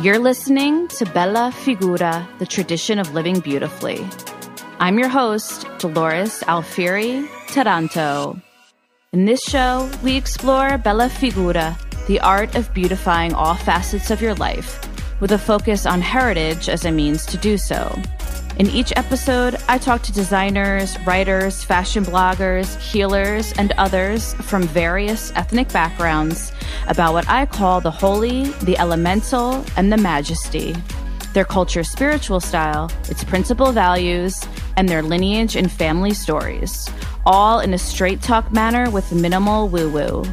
[0.00, 4.06] You're listening to Bella Figura, the tradition of living beautifully.
[4.78, 8.40] I'm your host, Dolores Alfieri Taranto.
[9.12, 11.76] In this show, we explore Bella Figura,
[12.06, 14.80] the art of beautifying all facets of your life,
[15.18, 18.00] with a focus on heritage as a means to do so.
[18.58, 25.30] In each episode, I talk to designers, writers, fashion bloggers, healers, and others from various
[25.36, 26.50] ethnic backgrounds
[26.88, 30.74] about what I call the holy, the elemental, and the majesty,
[31.34, 34.44] their culture spiritual style, its principal values,
[34.76, 36.90] and their lineage and family stories,
[37.24, 40.24] all in a straight talk manner with minimal woo woo.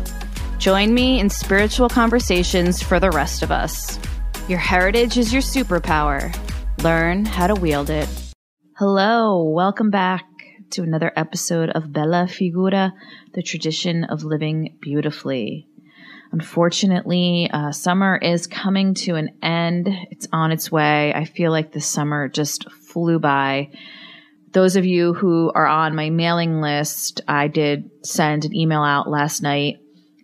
[0.57, 3.99] Join me in spiritual conversations for the rest of us.
[4.49, 6.35] Your heritage is your superpower.
[6.83, 8.07] Learn how to wield it.
[8.77, 10.25] Hello, welcome back
[10.71, 12.91] to another episode of Bella Figura,
[13.33, 15.67] the tradition of living beautifully.
[16.31, 19.87] Unfortunately, uh, summer is coming to an end.
[20.11, 21.13] It's on its way.
[21.13, 23.71] I feel like the summer just flew by.
[24.51, 29.09] Those of you who are on my mailing list, I did send an email out
[29.09, 29.77] last night.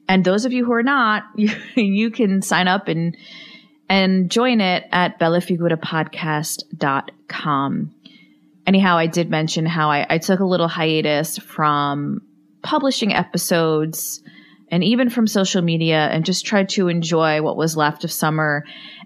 [0.10, 3.16] And those of you who are not, you, you can sign up and
[3.92, 7.94] and join it at bellafigurapodcast.com
[8.66, 12.22] anyhow, I did mention how I, I took a little hiatus from
[12.62, 14.22] publishing episodes
[14.70, 18.64] and even from social media and just tried to enjoy what was left of summer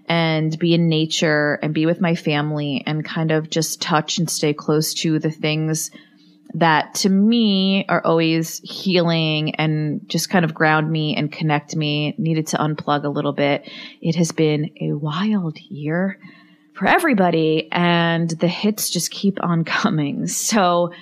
[0.08, 4.30] and be in nature and be with my family and kind of just touch and
[4.30, 5.90] stay close to the things
[6.56, 12.14] that to me are always healing and just kind of ground me and connect me.
[12.16, 13.70] Needed to unplug a little bit.
[14.00, 16.18] It has been a wild year
[16.72, 20.26] for everybody and the hits just keep on coming.
[20.26, 20.92] So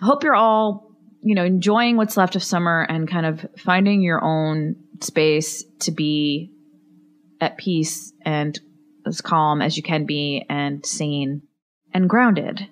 [0.00, 4.22] hope you're all, you know, enjoying what's left of summer and kind of finding your
[4.22, 6.52] own space to be
[7.40, 8.58] at peace and
[9.04, 11.42] as calm as you can be and sane
[11.92, 12.68] and grounded.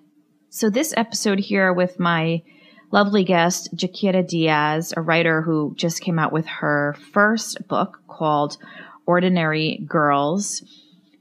[0.53, 2.43] So this episode here with my
[2.91, 8.57] lovely guest, Jaquira Diaz, a writer who just came out with her first book called
[9.07, 10.65] Ordinary Girls.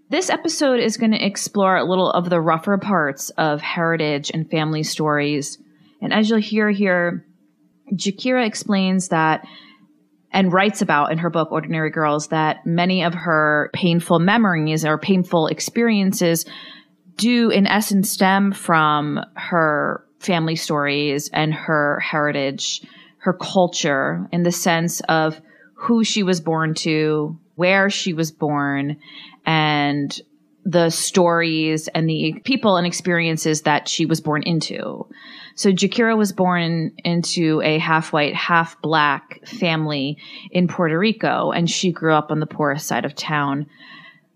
[0.09, 4.49] This episode is going to explore a little of the rougher parts of heritage and
[4.49, 5.59] family stories.
[6.01, 7.23] And as you'll hear here,
[7.93, 9.45] Jaquira explains that
[10.31, 14.97] and writes about in her book Ordinary Girls that many of her painful memories or
[14.97, 16.47] painful experiences
[17.19, 22.81] do in essence stem from her family stories and her heritage,
[23.17, 25.39] her culture in the sense of
[25.73, 28.97] who she was born to, where she was born,
[29.45, 30.21] and
[30.65, 35.07] the stories and the people and experiences that she was born into.
[35.55, 40.17] So Jaquira was born into a half white, half black family
[40.51, 43.67] in Puerto Rico, and she grew up on the poorest side of town.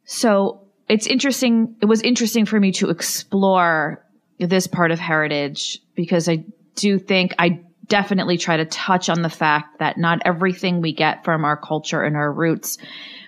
[0.05, 1.75] So it's interesting.
[1.81, 4.03] It was interesting for me to explore
[4.39, 6.45] this part of heritage because I
[6.75, 11.23] do think I definitely try to touch on the fact that not everything we get
[11.23, 12.77] from our culture and our roots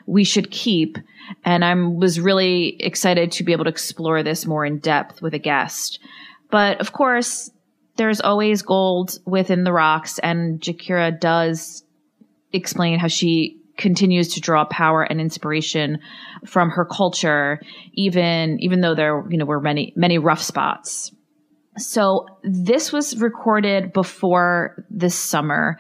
[0.06, 0.98] we should keep.
[1.44, 5.34] And I was really excited to be able to explore this more in depth with
[5.34, 6.00] a guest.
[6.52, 7.50] But of course,
[7.98, 11.84] there's always gold within the rocks, and Jaquira does
[12.52, 16.00] explain how she continues to draw power and inspiration
[16.46, 17.60] from her culture,
[17.94, 21.12] even even though there you know were many many rough spots.
[21.78, 25.78] So this was recorded before this summer,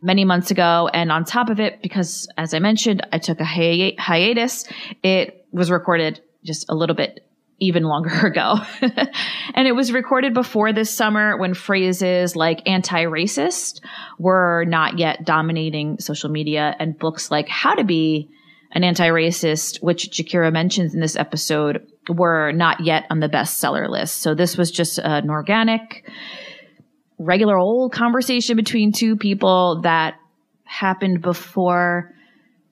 [0.00, 0.88] many months ago.
[0.94, 4.64] And on top of it, because as I mentioned, I took a hi- hiatus,
[5.02, 7.23] it was recorded just a little bit
[7.64, 8.56] even longer ago.
[9.54, 13.80] and it was recorded before this summer when phrases like anti-racist
[14.18, 18.30] were not yet dominating social media and books like How to Be
[18.72, 24.16] an Anti-Racist, which Jaquira mentions in this episode, were not yet on the bestseller list.
[24.16, 26.10] So this was just an organic,
[27.18, 30.14] regular old conversation between two people that
[30.64, 32.13] happened before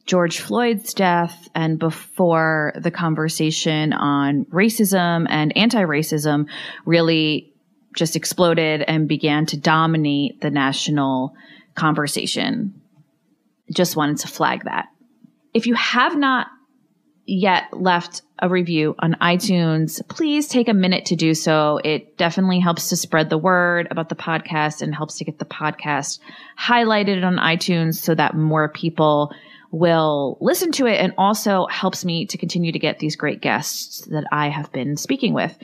[0.05, 6.49] George Floyd's death and before the conversation on racism and anti-racism
[6.85, 7.53] really
[7.95, 11.35] just exploded and began to dominate the national
[11.75, 12.81] conversation.
[13.73, 14.89] Just wanted to flag that.
[15.55, 16.49] If you have not
[17.25, 21.81] yet left a review on iTunes, please take a minute to do so.
[21.85, 25.45] It definitely helps to spread the word about the podcast and helps to get the
[25.45, 26.19] podcast
[26.59, 29.33] highlighted on iTunes so that more people
[29.71, 34.01] will listen to it and also helps me to continue to get these great guests
[34.07, 35.57] that I have been speaking with.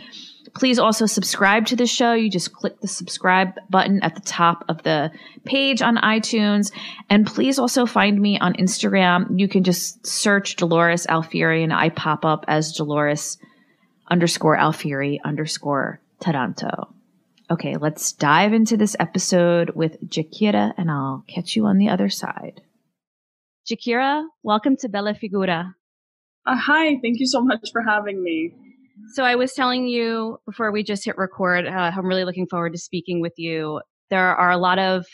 [0.54, 2.12] Please also subscribe to the show.
[2.12, 5.10] You just click the subscribe button at the top of the
[5.44, 6.72] page on iTunes.
[7.10, 9.38] And please also find me on Instagram.
[9.38, 13.38] You can just search Dolores Alfieri and I pop up as Dolores
[14.10, 16.88] underscore Alfieri underscore Taranto.
[17.50, 22.10] Okay, let's dive into this episode with Jaquira and I'll catch you on the other
[22.10, 22.60] side.
[23.66, 25.74] Jaquira, welcome to Bella Figura.
[26.46, 28.54] Uh, hi, thank you so much for having me.
[29.14, 32.72] So I was telling you before we just hit record, uh, I'm really looking forward
[32.72, 33.80] to speaking with you.
[34.10, 35.06] There are a lot of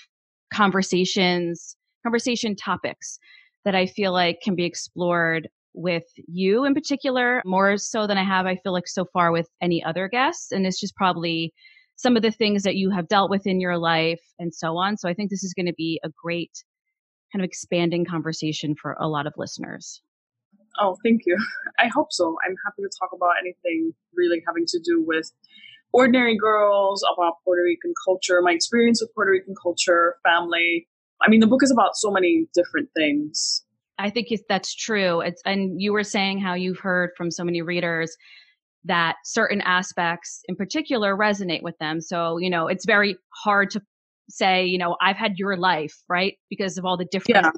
[0.53, 3.19] conversations, conversation topics
[3.65, 8.25] that I feel like can be explored with you in particular, more so than I
[8.25, 10.53] have, I feel like so far with any other guests.
[10.53, 11.53] And it's just probably
[11.97, 14.97] some of the things that you have dealt with in your life and so on.
[14.97, 16.53] So I think this is going to be a great
[17.33, 20.01] kind of expanding conversation for a lot of listeners.
[20.81, 21.37] Oh, thank you.
[21.79, 22.37] I hope so.
[22.47, 25.31] I'm happy to talk about anything really having to do with
[25.93, 30.89] ordinary girls, about Puerto Rican culture, my experience with Puerto Rican culture, family.
[31.23, 33.65] I mean, the book is about so many different things.
[33.99, 35.21] I think that's true.
[35.21, 38.17] It's, and you were saying how you've heard from so many readers
[38.85, 42.01] that certain aspects in particular resonate with them.
[42.01, 43.81] So, you know, it's very hard to
[44.29, 46.35] say, you know, I've had your life, right?
[46.51, 47.53] Because of all the different yeah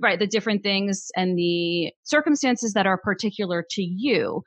[0.00, 4.42] right the different things and the circumstances that are particular to you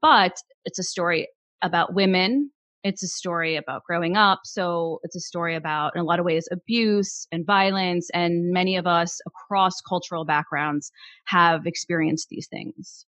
[0.00, 1.28] but it's a story
[1.64, 2.50] about women.
[2.84, 4.40] It's a story about growing up.
[4.44, 8.76] So it's a story about in a lot of ways abuse and violence and many
[8.76, 10.92] of us across cultural backgrounds
[11.24, 13.06] have experienced these things.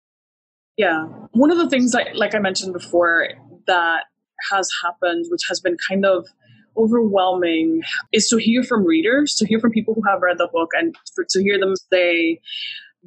[0.79, 1.05] Yeah.
[1.33, 3.29] One of the things that like i mentioned before
[3.67, 4.05] that
[4.51, 6.27] has happened which has been kind of
[6.77, 7.83] overwhelming
[8.13, 10.95] is to hear from readers, to hear from people who have read the book, and
[11.15, 12.41] for, to hear them say,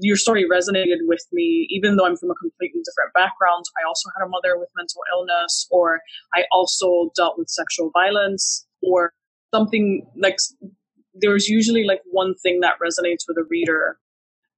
[0.01, 3.65] your story resonated with me, even though I'm from a completely different background.
[3.81, 5.99] I also had a mother with mental illness, or
[6.33, 9.13] I also dealt with sexual violence, or
[9.53, 10.37] something like
[11.13, 13.97] there's usually like one thing that resonates with a reader.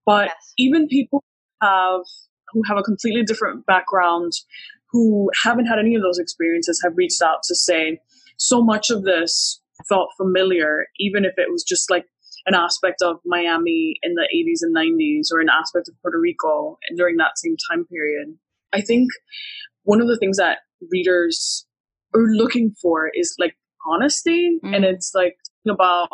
[0.05, 0.53] But yes.
[0.57, 1.23] even people
[1.61, 2.01] have
[2.53, 4.33] who have a completely different background,
[4.91, 7.99] who haven't had any of those experiences, have reached out to say,
[8.41, 12.05] so much of this felt familiar, even if it was just like
[12.47, 16.79] an aspect of Miami in the 80s and 90s or an aspect of Puerto Rico
[16.97, 18.35] during that same time period.
[18.73, 19.09] I think
[19.83, 20.59] one of the things that
[20.91, 21.67] readers
[22.15, 23.55] are looking for is like
[23.85, 24.75] honesty mm.
[24.75, 25.35] and it's like
[25.69, 26.09] about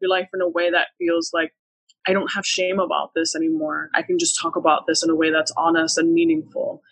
[0.00, 1.52] your life in a way that feels like
[2.08, 3.90] I don't have shame about this anymore.
[3.94, 6.82] I can just talk about this in a way that's honest and meaningful.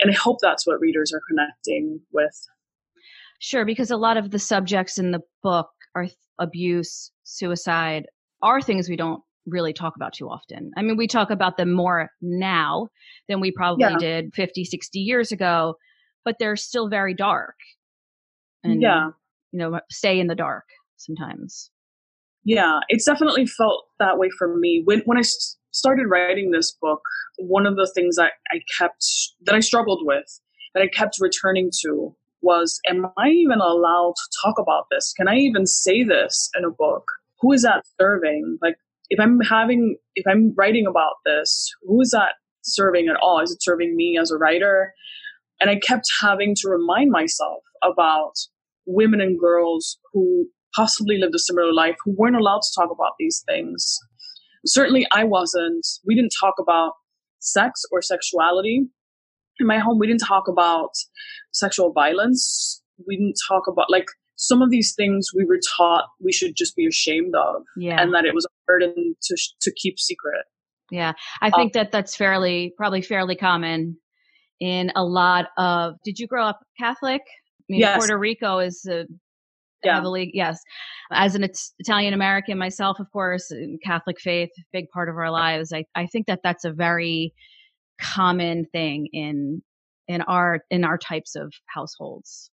[0.00, 2.34] And I hope that's what readers are connecting with.
[3.42, 8.06] Sure, because a lot of the subjects in the book are th- abuse, suicide,
[8.40, 10.70] are things we don't really talk about too often.
[10.76, 12.86] I mean, we talk about them more now
[13.28, 13.98] than we probably yeah.
[13.98, 15.74] did 50, 60 years ago,
[16.24, 17.56] but they're still very dark.
[18.62, 19.08] And, yeah.
[19.50, 20.66] you know, stay in the dark
[20.96, 21.68] sometimes.
[22.44, 24.82] Yeah, it's definitely felt that way for me.
[24.84, 25.24] When, when I
[25.72, 27.00] started writing this book,
[27.38, 29.04] one of the things that I kept,
[29.46, 30.40] that I struggled with,
[30.74, 35.12] that I kept returning to was am I even allowed to talk about this?
[35.16, 37.04] Can I even say this in a book?
[37.40, 38.58] Who is that serving?
[38.62, 38.76] Like,
[39.08, 43.40] if I'm having, if I'm writing about this, who is that serving at all?
[43.40, 44.92] Is it serving me as a writer?
[45.60, 48.32] And I kept having to remind myself about
[48.86, 53.12] women and girls who possibly lived a similar life who weren't allowed to talk about
[53.18, 53.98] these things.
[54.66, 55.86] Certainly, I wasn't.
[56.06, 56.92] We didn't talk about
[57.40, 58.86] sex or sexuality
[59.62, 60.90] in my home we didn't talk about
[61.52, 66.32] sexual violence we didn't talk about like some of these things we were taught we
[66.32, 68.00] should just be ashamed of yeah.
[68.00, 70.44] and that it was a burden to to keep secret
[70.90, 73.96] yeah i think um, that that's fairly probably fairly common
[74.60, 77.96] in a lot of did you grow up catholic i mean yes.
[77.96, 79.06] puerto rico is a
[79.84, 79.96] yeah.
[79.96, 80.58] heavily yes
[81.12, 81.44] as an
[81.80, 83.52] italian american myself of course
[83.84, 87.32] catholic faith big part of our lives i, I think that that's a very
[88.02, 89.62] common thing in
[90.08, 92.50] in our in our types of households.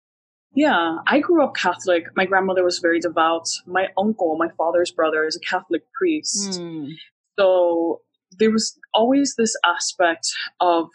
[0.54, 2.06] Yeah i grew up catholic.
[2.16, 3.48] My grandmother was very devout.
[3.66, 6.60] My uncle my father's brother is a catholic priest.
[6.60, 6.90] Mm.
[7.38, 8.00] so
[8.38, 10.26] there was always this aspect
[10.60, 10.88] of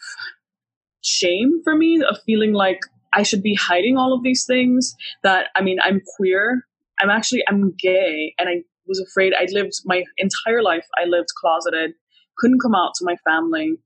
[1.02, 2.80] shame for me of feeling like
[3.14, 6.66] i should be hiding all of these things that i mean i'm queer.
[7.00, 11.28] I'm actually i'm gay and i was afraid i lived my entire life i lived
[11.40, 11.92] closeted
[12.38, 13.76] couldn't come out to my family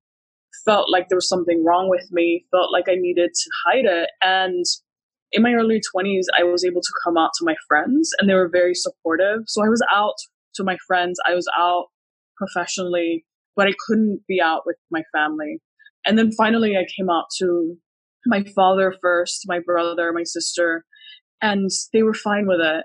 [0.64, 4.10] felt like there was something wrong with me, felt like I needed to hide it.
[4.22, 4.64] And
[5.32, 8.34] in my early 20s, I was able to come out to my friends and they
[8.34, 9.40] were very supportive.
[9.46, 10.14] So I was out
[10.54, 11.86] to my friends, I was out
[12.36, 13.24] professionally,
[13.56, 15.60] but I couldn't be out with my family.
[16.06, 17.76] And then finally, I came out to
[18.26, 20.84] my father first, my brother, my sister,
[21.40, 22.84] and they were fine with it.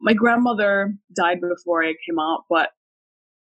[0.00, 2.70] My grandmother died before I came out, but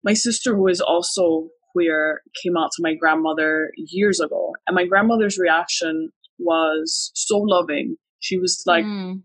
[0.05, 4.53] my sister, who is also queer, came out to my grandmother years ago.
[4.67, 7.97] And my grandmother's reaction was so loving.
[8.21, 9.21] She was like, mm.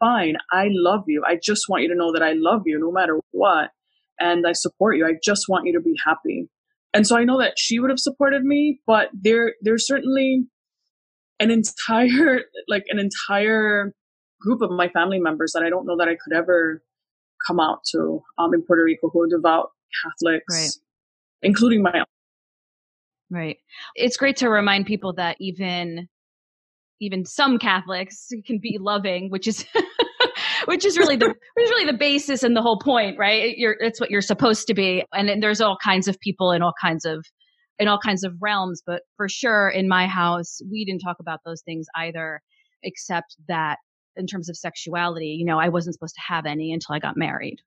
[0.00, 1.22] fine, I love you.
[1.26, 3.70] I just want you to know that I love you no matter what.
[4.20, 5.06] And I support you.
[5.06, 6.48] I just want you to be happy.
[6.94, 10.46] And so I know that she would have supported me, but there there's certainly
[11.38, 13.92] an entire like an entire
[14.40, 16.82] group of my family members that I don't know that I could ever
[17.46, 19.70] come out to um, in Puerto Rico who are devout
[20.02, 20.87] Catholics, right.
[21.42, 22.04] Including my own.
[23.30, 23.58] Right.
[23.94, 26.08] It's great to remind people that even
[27.00, 29.64] even some Catholics can be loving, which is
[30.64, 33.56] which is really the which is really the basis and the whole point, right?
[33.56, 36.62] You're it's what you're supposed to be, and, and there's all kinds of people in
[36.62, 37.24] all kinds of
[37.78, 38.82] in all kinds of realms.
[38.84, 42.40] But for sure, in my house, we didn't talk about those things either,
[42.82, 43.78] except that
[44.16, 47.16] in terms of sexuality, you know, I wasn't supposed to have any until I got
[47.16, 47.58] married.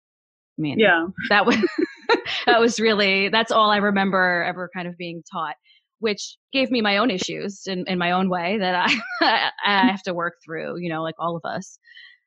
[0.59, 1.57] I mean, yeah, that was
[2.45, 5.55] that was really that's all I remember ever kind of being taught,
[5.99, 10.03] which gave me my own issues in, in my own way that I I have
[10.03, 10.79] to work through.
[10.79, 11.77] You know, like all of us.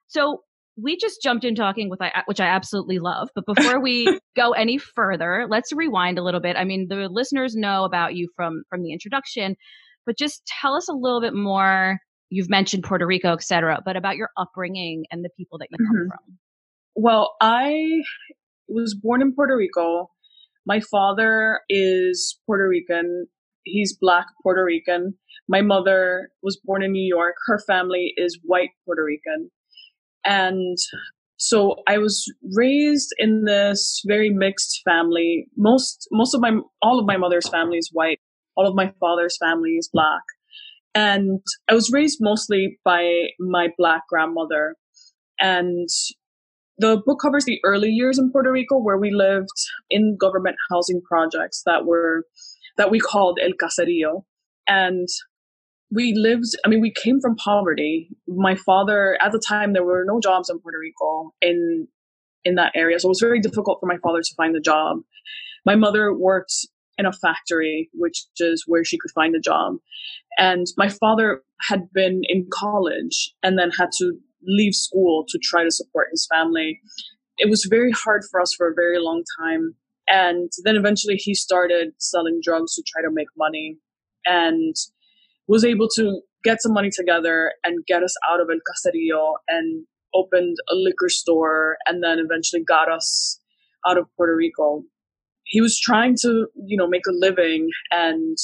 [0.09, 0.43] So
[0.77, 3.29] we just jumped in talking with which I absolutely love.
[3.35, 6.57] But before we go any further, let's rewind a little bit.
[6.57, 9.57] I mean, the listeners know about you from from the introduction,
[10.07, 11.99] but just tell us a little bit more
[12.31, 15.79] you've mentioned Puerto Rico, et cetera, but about your upbringing and the people that you
[15.79, 16.09] come mm-hmm.
[16.09, 16.39] from.
[16.97, 18.03] Well, I
[18.69, 20.11] was born in Puerto Rico.
[20.67, 23.27] My father is Puerto Rican.
[23.65, 25.15] He's black Puerto Rican.
[25.49, 27.35] My mother was born in New York.
[27.47, 29.51] Her family is white Puerto Rican.
[30.25, 30.79] And
[31.37, 35.47] so I was raised in this very mixed family.
[35.57, 38.21] Most most of my all of my mother's family is white.
[38.57, 40.23] All of my father's family is black.
[40.95, 44.77] And I was raised mostly by my black grandmother.
[45.41, 45.89] And
[46.79, 49.49] the book covers the early years in Puerto Rico where we lived
[49.91, 52.25] in government housing projects that were
[52.77, 54.25] that we called El Caserío.
[54.67, 55.09] And
[55.91, 58.09] we lived i mean we came from poverty.
[58.27, 61.87] My father at the time there were no jobs in puerto rico in
[62.45, 64.99] in that area so it was very difficult for my father to find a job.
[65.65, 66.55] My mother worked
[66.99, 69.77] in a factory which is where she could find a job.
[70.39, 75.65] And my father had been in college and then had to leave school to try
[75.65, 76.81] to support his family.
[77.39, 79.75] It was very hard for us for a very long time.
[80.09, 83.79] And then eventually he started selling drugs to try to make money
[84.27, 84.75] and
[85.49, 89.87] was able to get some money together and get us out of El Caserío and
[90.15, 93.41] opened a liquor store and then eventually got us
[93.87, 94.83] out of Puerto Rico.
[95.45, 98.37] He was trying to, you know, make a living and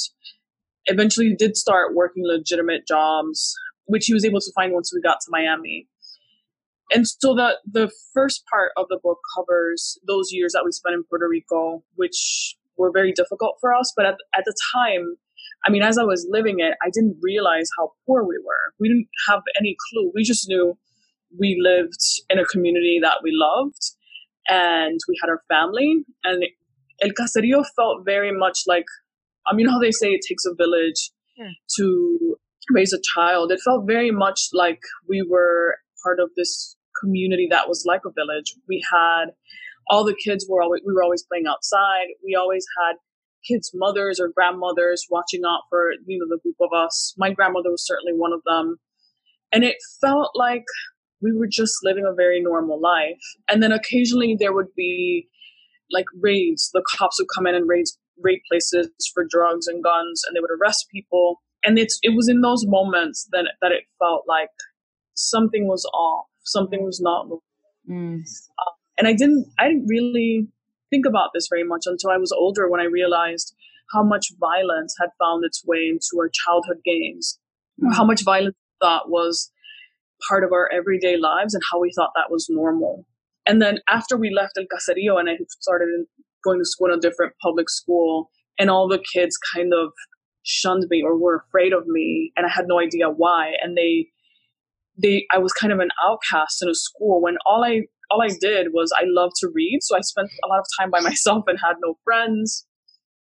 [0.85, 3.53] eventually did start working legitimate jobs,
[3.85, 5.87] which he was able to find once we got to Miami.
[6.91, 10.93] And so the the first part of the book covers those years that we spent
[10.93, 13.93] in Puerto Rico, which were very difficult for us.
[13.95, 15.15] But at, at the time,
[15.65, 18.73] I mean, as I was living it, I didn't realize how poor we were.
[18.79, 20.11] We didn't have any clue.
[20.13, 20.77] We just knew
[21.39, 23.95] we lived in a community that we loved
[24.49, 26.03] and we had our family.
[26.23, 26.43] And
[27.01, 28.85] El Caserío felt very much like
[29.57, 31.49] you know how they say it takes a village yeah.
[31.77, 32.37] to
[32.71, 33.51] raise a child.
[33.51, 34.79] It felt very much like
[35.09, 38.55] we were part of this community that was like a village.
[38.67, 39.31] We had
[39.87, 42.07] all the kids were always we were always playing outside.
[42.23, 42.95] We always had
[43.47, 47.13] kids' mothers or grandmothers watching out for you know the group of us.
[47.17, 48.77] My grandmother was certainly one of them,
[49.51, 50.65] and it felt like
[51.21, 53.21] we were just living a very normal life.
[53.49, 55.27] And then occasionally there would be
[55.91, 56.69] like raids.
[56.73, 57.85] The cops would come in and raid
[58.23, 61.41] raid places for drugs and guns, and they would arrest people.
[61.63, 64.49] And it's it was in those moments that that it felt like
[65.13, 67.27] something was off, something was not.
[67.89, 68.21] Mm.
[68.21, 70.47] Uh, and I didn't I didn't really
[70.89, 73.55] think about this very much until I was older when I realized
[73.93, 77.39] how much violence had found its way into our childhood games,
[77.81, 77.93] mm.
[77.93, 79.51] how much violence thought was
[80.29, 83.05] part of our everyday lives and how we thought that was normal.
[83.45, 86.05] And then after we left El Caserío and I started
[86.43, 88.29] going to school in a different public school,
[88.59, 89.91] and all the kids kind of
[90.43, 93.53] shunned me or were afraid of me, and I had no idea why.
[93.61, 94.07] And they,
[95.01, 98.29] they, I was kind of an outcast in a school when all I, all I
[98.39, 101.45] did was I loved to read, so I spent a lot of time by myself
[101.47, 102.65] and had no friends.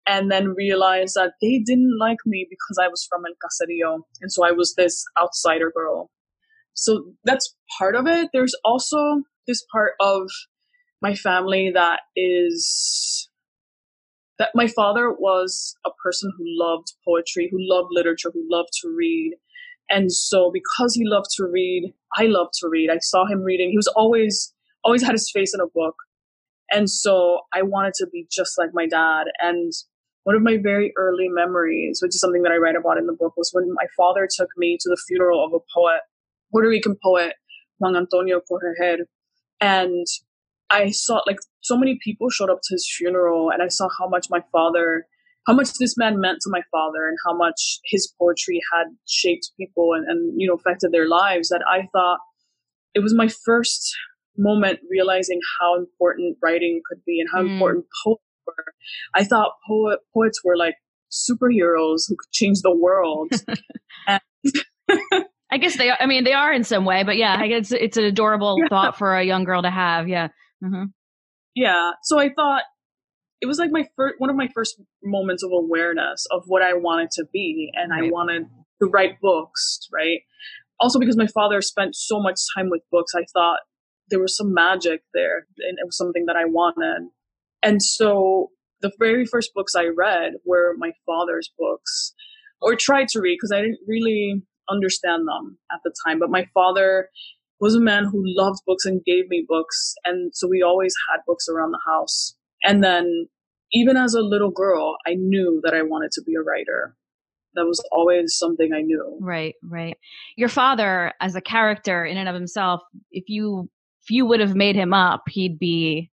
[0.10, 4.32] And then realized that they didn't like me because I was from El Caserío, and
[4.32, 6.10] so I was this outsider girl.
[6.76, 8.30] So that's part of it.
[8.32, 10.30] There's also this part of
[11.02, 13.30] my family that is
[14.40, 18.94] that my father was a person who loved poetry, who loved literature, who loved to
[18.96, 19.34] read.
[19.90, 22.90] And so because he loved to read, I loved to read.
[22.90, 23.70] I saw him reading.
[23.70, 24.54] He was always
[24.84, 25.96] always had his face in a book.
[26.72, 29.26] And so I wanted to be just like my dad.
[29.40, 29.72] And
[30.24, 33.14] one of my very early memories, which is something that I write about in the
[33.14, 36.02] book, was when my father took me to the funeral of a poet,
[36.52, 37.34] Puerto Rican poet,
[37.80, 39.04] Juan Antonio Corretjer.
[39.62, 40.06] And
[40.70, 44.08] I saw like so many people showed up to his funeral and I saw how
[44.08, 45.06] much my father
[45.48, 49.52] how much this man meant to my father and how much his poetry had shaped
[49.58, 52.20] people and, and you know affected their lives that I thought
[52.94, 53.96] it was my first
[54.38, 57.54] moment realizing how important writing could be and how mm.
[57.54, 58.66] important poets were.
[59.16, 60.76] I thought poet, poets were like
[61.12, 63.32] superheroes who could change the world.
[65.50, 65.98] I guess they are.
[66.00, 68.68] I mean, they are in some way, but yeah, I guess it's an adorable yeah.
[68.70, 70.08] thought for a young girl to have.
[70.08, 70.28] Yeah.
[70.64, 70.86] Mm-hmm.
[71.56, 71.92] Yeah.
[72.04, 72.64] So I thought
[73.42, 76.74] it was like my first, one of my first moments of awareness of what I
[76.74, 77.72] wanted to be.
[77.74, 78.06] And right.
[78.06, 78.44] I wanted
[78.82, 80.20] to write books, right?
[80.80, 83.60] Also because my father spent so much time with books, I thought
[84.10, 87.10] there was some magic there and it was something that I wanted.
[87.62, 88.50] And so
[88.82, 92.14] the very first books I read were my father's books
[92.62, 96.20] or tried to read because I didn't really understand them at the time.
[96.20, 97.10] But my father
[97.60, 99.96] was a man who loved books and gave me books.
[100.06, 102.36] And so we always had books around the house.
[102.64, 103.28] And then
[103.72, 106.96] even as a little girl, I knew that I wanted to be a writer.
[107.56, 109.18] That was always something I knew.
[109.20, 109.98] Right, right.
[110.36, 113.70] Your father, as a character in and of himself, if you
[114.04, 116.12] if you would have made him up, he'd be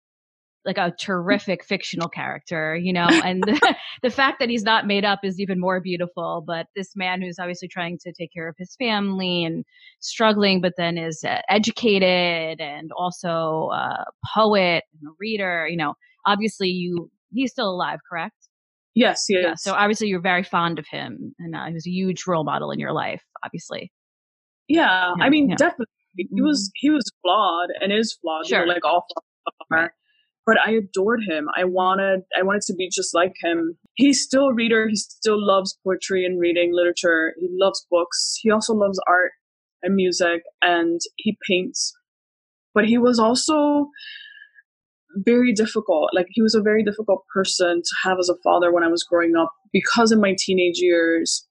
[0.64, 5.04] like a terrific fictional character, you know, and the, the, fact that he's not made
[5.04, 6.42] up is even more beautiful.
[6.46, 9.64] But this man who's obviously trying to take care of his family and
[10.00, 14.04] struggling, but then is uh, educated and also a
[14.34, 15.94] poet and a reader, you know,
[16.26, 18.36] obviously you, he's still alive, correct?
[18.94, 21.90] Yes, he yeah, so obviously you're very fond of him and uh, he was a
[21.90, 23.90] huge role model in your life, obviously.
[24.68, 25.56] Yeah, yeah I mean, yeah.
[25.56, 25.86] definitely.
[26.14, 26.72] He was, mm-hmm.
[26.74, 28.60] he was flawed and is flawed, sure.
[28.60, 29.94] you know, like all flaws are.
[30.44, 31.48] But I adored him.
[31.56, 33.78] I wanted I wanted to be just like him.
[33.94, 34.88] He's still a reader.
[34.88, 37.34] He still loves poetry and reading literature.
[37.38, 38.38] He loves books.
[38.42, 39.32] He also loves art
[39.82, 41.92] and music and he paints.
[42.74, 43.88] But he was also
[45.14, 46.10] very difficult.
[46.14, 49.04] Like he was a very difficult person to have as a father when I was
[49.04, 51.46] growing up because in my teenage years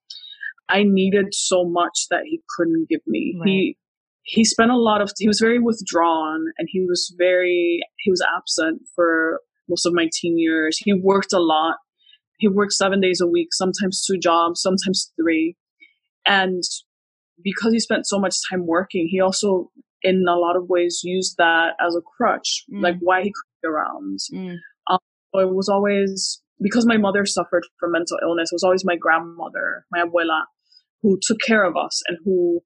[0.69, 3.35] I needed so much that he couldn't give me.
[3.39, 3.47] Right.
[3.47, 3.77] He
[4.31, 8.23] he spent a lot of he was very withdrawn and he was very he was
[8.37, 11.75] absent for most of my teen years he worked a lot
[12.37, 15.55] he worked seven days a week sometimes two jobs sometimes three
[16.25, 16.63] and
[17.43, 19.69] because he spent so much time working he also
[20.01, 22.81] in a lot of ways used that as a crutch mm.
[22.81, 24.55] like why he could be around mm.
[24.89, 24.99] um,
[25.33, 29.85] it was always because my mother suffered from mental illness it was always my grandmother
[29.91, 30.43] my abuela
[31.01, 32.61] who took care of us and who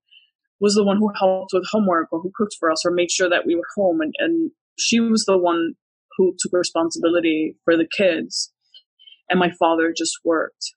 [0.60, 3.30] was the one who helped with homework or who cooked for us or made sure
[3.30, 4.02] that we were home.
[4.02, 5.74] And, and she was the one
[6.18, 8.52] who took responsibility for the kids.
[9.30, 10.74] And my father just worked.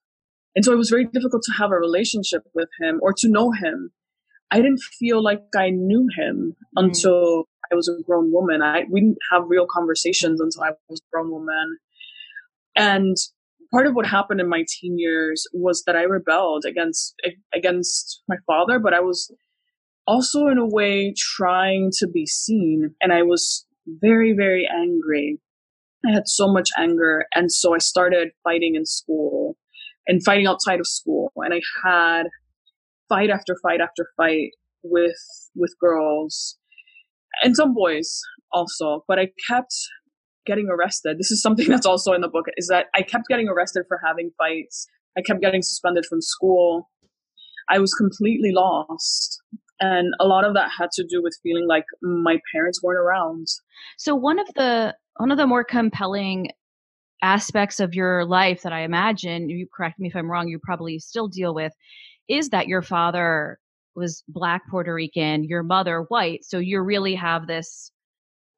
[0.56, 3.52] And so it was very difficult to have a relationship with him or to know
[3.52, 3.90] him.
[4.50, 6.84] I didn't feel like I knew him mm.
[6.84, 8.62] until I was a grown woman.
[8.62, 11.78] I we didn't have real conversations until I was a grown woman.
[12.74, 13.16] And
[13.70, 17.14] part of what happened in my teen years was that I rebelled against
[17.54, 19.30] against my father, but I was
[20.08, 22.94] also in a way trying to be seen.
[23.00, 25.38] And I was very, very angry.
[26.04, 27.26] I had so much anger.
[27.34, 29.56] And so I started fighting in school
[30.06, 31.30] and fighting outside of school.
[31.36, 32.26] And I had
[33.08, 34.50] fight after fight after fight
[34.82, 35.16] with,
[35.54, 36.58] with girls
[37.42, 38.20] and some boys
[38.52, 39.74] also, but I kept
[40.46, 41.18] getting arrested.
[41.18, 44.00] This is something that's also in the book is that I kept getting arrested for
[44.04, 44.86] having fights.
[45.16, 46.90] I kept getting suspended from school.
[47.70, 49.42] I was completely lost.
[49.80, 53.46] And a lot of that had to do with feeling like my parents weren't around.
[53.96, 56.50] So one of the one of the more compelling
[57.22, 60.98] aspects of your life that I imagine, you correct me if I'm wrong, you probably
[60.98, 61.72] still deal with,
[62.28, 63.58] is that your father
[63.96, 66.44] was black Puerto Rican, your mother white.
[66.44, 67.90] So you really have this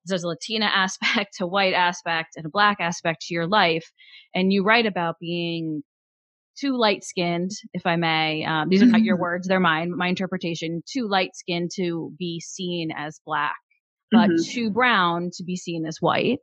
[0.07, 3.91] there's a Latina aspect, a white aspect, and a black aspect to your life.
[4.35, 5.83] And you write about being
[6.61, 8.44] too light skinned, if I may.
[8.44, 9.23] Um, these are not your mm-hmm.
[9.23, 10.83] words, they're mine, my interpretation.
[10.87, 13.57] Too light skinned to be seen as black,
[14.11, 14.51] but mm-hmm.
[14.51, 16.38] too brown to be seen as white.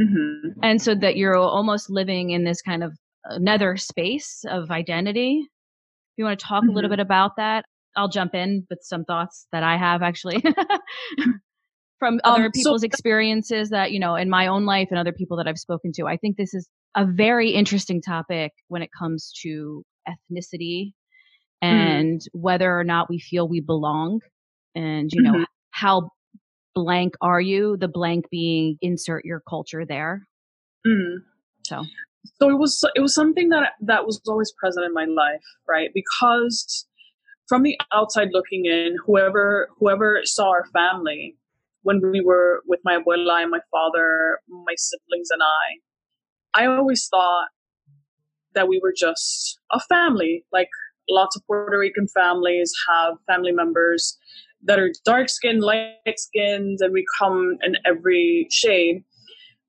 [0.00, 0.60] Mm-hmm.
[0.62, 2.92] And so that you're almost living in this kind of
[3.38, 5.42] nether space of identity.
[5.42, 6.96] If you want to talk a little mm-hmm.
[6.96, 7.64] bit about that,
[7.96, 10.42] I'll jump in with some thoughts that I have actually.
[12.00, 15.12] from other um, people's so- experiences that you know in my own life and other
[15.12, 16.06] people that I've spoken to.
[16.06, 20.92] I think this is a very interesting topic when it comes to ethnicity
[21.62, 22.26] and mm.
[22.32, 24.20] whether or not we feel we belong
[24.74, 25.42] and you know mm-hmm.
[25.70, 26.10] how
[26.74, 30.26] blank are you the blank being insert your culture there
[30.86, 31.16] mm.
[31.64, 31.84] so
[32.40, 35.90] so it was it was something that that was always present in my life right
[35.94, 36.86] because
[37.48, 41.36] from the outside looking in whoever whoever saw our family
[41.82, 45.78] when we were with my abuela and my father my siblings and i
[46.54, 47.48] i always thought
[48.54, 50.68] that we were just a family like
[51.08, 54.16] lots of puerto rican families have family members
[54.62, 59.04] that are dark skinned light skinned and we come in every shade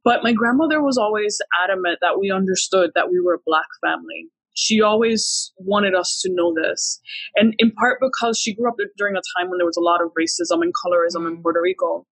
[0.06, 4.30] but my grandmother was always adamant that we understood that we were a black family.
[4.54, 7.02] She always wanted us to know this.
[7.36, 10.02] And in part because she grew up during a time when there was a lot
[10.02, 12.06] of racism and colorism in Puerto Rico.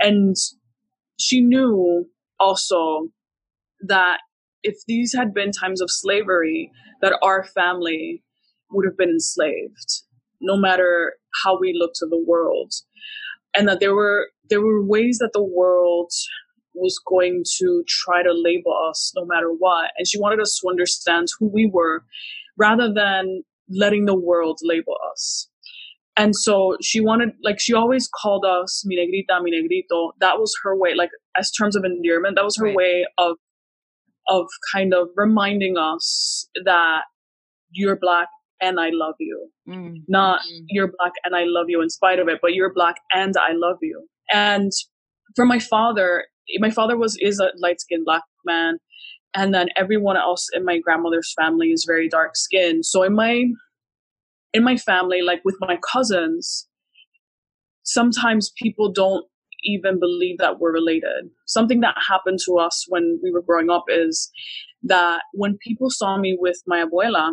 [0.00, 0.34] And
[1.18, 2.06] she knew
[2.40, 3.08] also
[3.80, 4.18] that
[4.62, 6.70] if these had been times of slavery,
[7.02, 8.22] that our family
[8.70, 10.02] would have been enslaved,
[10.40, 12.72] no matter how we looked to the world.
[13.56, 16.10] And that there were there were ways that the world
[16.74, 19.90] was going to try to label us no matter what.
[19.96, 22.04] And she wanted us to understand who we were
[22.58, 25.48] rather than letting the world label us.
[26.18, 30.12] And so she wanted, like, she always called us mi negrita, mi negrito.
[30.20, 32.76] That was her way, like, as terms of endearment, that was her right.
[32.76, 33.36] way of,
[34.28, 37.02] of kind of reminding us that
[37.70, 38.28] you're black
[38.60, 39.50] and I love you.
[39.68, 40.02] Mm.
[40.08, 40.64] Not mm.
[40.68, 43.52] you're black and I love you in spite of it, but you're black and I
[43.52, 44.06] love you.
[44.32, 44.72] And
[45.34, 46.24] for my father,
[46.58, 48.78] my father was is a light skinned black man,
[49.34, 52.86] and then everyone else in my grandmother's family is very dark skinned.
[52.86, 53.44] So in my
[54.52, 56.66] in my family, like with my cousins,
[57.82, 59.26] sometimes people don't
[59.64, 61.30] even believe that we're related.
[61.46, 64.30] Something that happened to us when we were growing up is
[64.82, 67.32] that when people saw me with my abuela,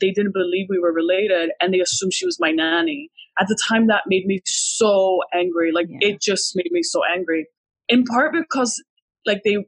[0.00, 3.10] they didn't believe we were related and they assumed she was my nanny.
[3.38, 5.72] At the time, that made me so angry.
[5.72, 6.08] Like, yeah.
[6.08, 7.46] it just made me so angry
[7.88, 8.82] in part because
[9.26, 9.58] like they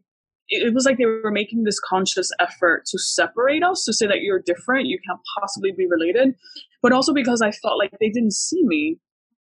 [0.48, 4.20] it was like they were making this conscious effort to separate us to say that
[4.20, 6.34] you're different you can't possibly be related
[6.82, 8.96] but also because i felt like they didn't see me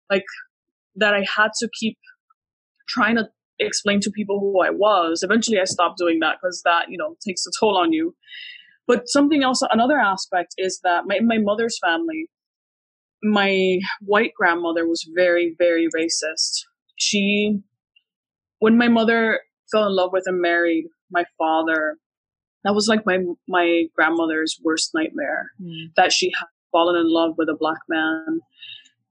[0.09, 0.23] like
[0.95, 1.97] that i had to keep
[2.93, 3.27] trying to
[3.59, 7.15] explain to people who i was eventually i stopped doing that because that you know
[7.25, 8.15] takes a toll on you
[8.87, 12.27] but something else another aspect is that my, my mother's family
[13.23, 16.63] my white grandmother was very very racist
[16.97, 17.59] she
[18.59, 21.97] when my mother fell in love with and married my father,
[22.63, 25.51] that was like my my grandmother's worst nightmare.
[25.61, 25.93] Mm.
[25.95, 28.39] That she had fallen in love with a black man,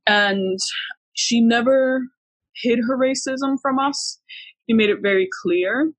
[0.06, 0.58] and
[1.14, 2.02] she never
[2.62, 4.20] hid her racism from us.
[4.66, 5.92] He made it very clear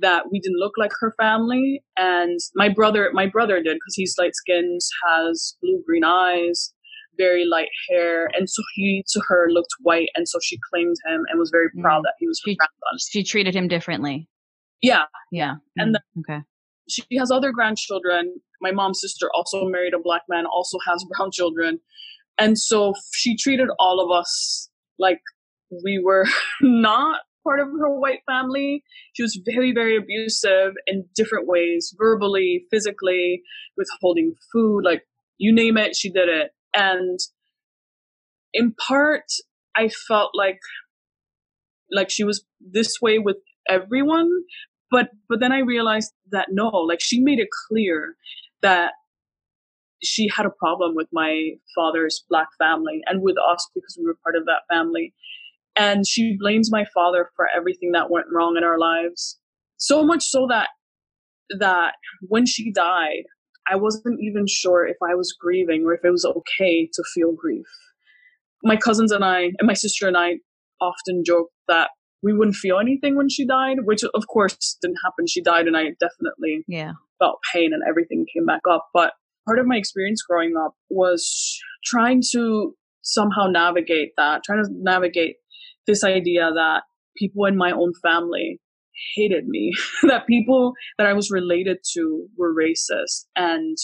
[0.00, 4.16] that we didn't look like her family, and my brother my brother did because he's
[4.18, 6.72] light skinned, has blue green eyes,
[7.18, 11.24] very light hair, and so he to her looked white, and so she claimed him
[11.28, 12.04] and was very proud mm.
[12.04, 12.56] that he was she,
[13.10, 14.28] She treated him differently.
[14.80, 16.20] Yeah, yeah, and mm.
[16.20, 16.42] okay.
[16.88, 18.34] She has other grandchildren.
[18.62, 21.80] My mom's sister also married a black man, also has brown children,
[22.38, 25.20] and so she treated all of us like
[25.70, 26.24] we were
[26.62, 28.82] not part of her white family.
[29.14, 33.42] She was very, very abusive in different ways, verbally, physically,
[33.76, 35.02] withholding food, like
[35.38, 36.50] you name it, she did it.
[36.74, 37.18] And
[38.52, 39.24] in part,
[39.76, 40.58] I felt like
[41.90, 43.36] like she was this way with
[43.68, 44.30] everyone,
[44.90, 48.16] but but then I realized that no, like she made it clear
[48.62, 48.92] that
[50.02, 54.18] she had a problem with my father's black family and with us because we were
[54.22, 55.14] part of that family.
[55.78, 59.38] And she blames my father for everything that went wrong in our lives.
[59.76, 60.68] So much so that
[61.58, 63.24] that when she died,
[63.70, 67.32] I wasn't even sure if I was grieving or if it was okay to feel
[67.32, 67.66] grief.
[68.62, 70.36] My cousins and I, and my sister and I,
[70.80, 71.90] often joke that
[72.22, 75.26] we wouldn't feel anything when she died, which of course didn't happen.
[75.26, 76.92] She died, and I definitely yeah.
[77.18, 78.88] felt pain and everything came back up.
[78.92, 79.12] But
[79.46, 85.36] part of my experience growing up was trying to somehow navigate that, trying to navigate
[85.88, 86.82] this idea that
[87.16, 88.60] people in my own family
[89.16, 89.72] hated me,
[90.04, 93.76] that people that I was related to were racist, and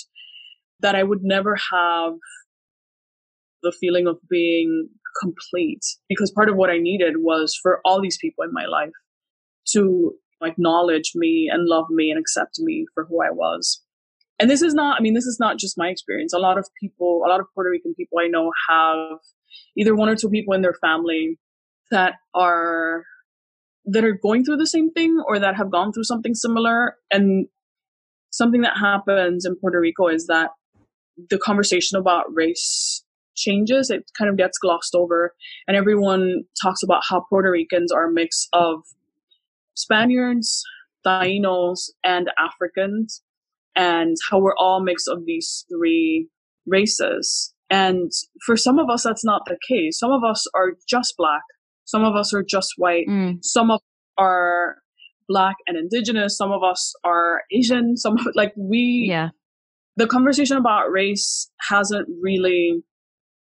[0.81, 2.12] that I would never have
[3.62, 4.88] the feeling of being
[5.21, 8.90] complete because part of what I needed was for all these people in my life
[9.69, 10.12] to
[10.43, 13.81] acknowledge me and love me and accept me for who I was.
[14.40, 16.33] And this is not, I mean, this is not just my experience.
[16.33, 19.19] A lot of people, a lot of Puerto Rican people I know have
[19.77, 21.38] either one or two people in their family
[21.90, 23.05] that are
[23.87, 26.97] that are going through the same thing or that have gone through something similar.
[27.11, 27.47] And
[28.31, 30.51] something that happens in Puerto Rico is that
[31.31, 33.05] the conversation about race
[33.37, 35.35] changes, it kind of gets glossed over,
[35.66, 38.83] and everyone talks about how Puerto Ricans are a mix of
[39.75, 40.62] Spaniards,
[41.07, 43.23] Tainos, and Africans,
[43.77, 46.29] and how we're all mix of these three
[46.66, 47.53] races.
[47.70, 48.11] And
[48.47, 49.99] for some of us, that's not the case.
[49.99, 51.42] Some of us are just black.
[51.85, 53.07] Some of us are just white.
[53.09, 53.38] Mm.
[53.44, 53.83] Some of us
[54.18, 54.77] are
[55.29, 56.37] black and indigenous.
[56.37, 57.97] Some of us are Asian.
[57.97, 59.31] Some of, like we, Yeah.
[59.97, 62.83] the conversation about race hasn't really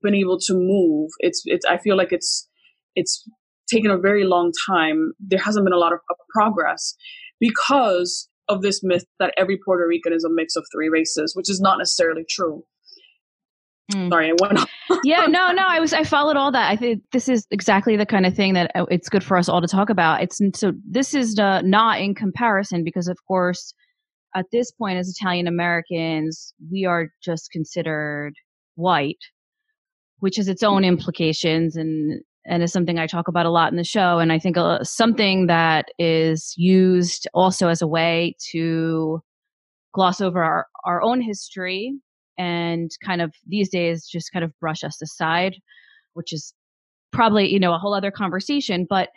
[0.03, 1.11] been able to move.
[1.21, 2.49] It's, it's, I feel like it's,
[2.95, 3.25] it's
[3.69, 5.13] taken a very long time.
[5.19, 6.95] There hasn't been a lot of, of progress
[7.41, 11.51] because of this myth that every Puerto Rican is a mix of three races, which
[11.51, 12.65] is not necessarily true.
[13.93, 14.11] Mm.
[14.11, 14.67] Sorry, I went on.
[15.05, 15.65] yeah, no, no.
[15.67, 16.71] I was I followed all that.
[16.71, 19.49] I think this is exactly the kind of thing that uh, it's good for us
[19.49, 20.23] all to talk about.
[20.23, 23.73] It's so this is uh, not in comparison because of course
[24.35, 28.35] at this point as Italian Americans we are just considered
[28.75, 29.19] white,
[30.19, 33.77] which has its own implications and and is something I talk about a lot in
[33.77, 34.19] the show.
[34.19, 39.21] And I think uh, something that is used also as a way to
[39.93, 41.95] gloss over our, our own history
[42.39, 45.57] and kind of these days just kind of brush us aside,
[46.15, 46.55] which is
[47.13, 48.87] probably, you know, a whole other conversation.
[48.89, 49.11] But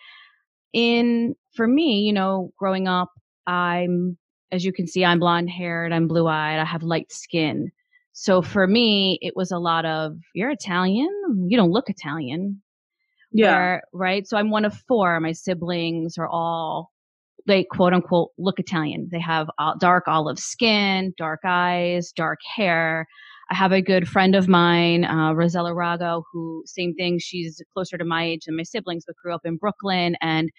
[0.74, 3.10] in, for me, you know, growing up,
[3.48, 4.18] I'm,
[4.52, 7.72] as you can see, I'm blonde haired, I'm blue eyed, I have light skin.
[8.14, 11.10] So for me, it was a lot of, you're Italian,
[11.48, 12.62] you don't look Italian.
[13.32, 13.80] Yeah.
[13.94, 14.28] Right.
[14.28, 15.20] So I'm one of four.
[15.20, 16.92] My siblings are all
[17.50, 19.10] they quote unquote look Italian.
[19.12, 23.08] They have uh, dark olive skin, dark eyes, dark hair.
[23.52, 27.18] I have a good friend of mine, uh, Rossella Rago, who same thing.
[27.20, 30.50] She's closer to my age than my siblings, but grew up in Brooklyn and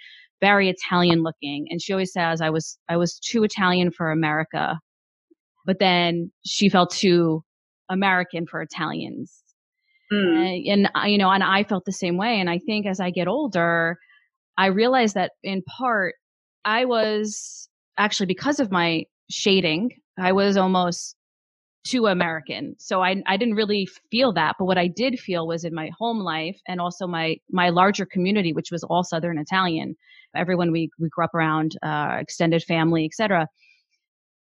[0.41, 1.69] very Italian looking.
[1.71, 4.81] And she always says I was I was too Italian for America,
[5.65, 7.45] but then she felt too
[7.89, 9.33] American for Italians.
[10.13, 10.37] Mm.
[10.37, 12.41] And, and I- you know, and I felt the same way.
[12.41, 13.97] And I think as I get older,
[14.59, 16.15] I realize that in part,
[16.65, 17.69] I was
[17.99, 21.17] actually because of my shading, I was almost
[21.85, 22.77] too American.
[22.79, 25.91] So I I didn't really feel that, but what I did feel was in my
[25.99, 29.97] home life and also my my larger community, which was all Southern Italian.
[30.37, 33.49] Everyone we we grew up around, uh, extended family, etc.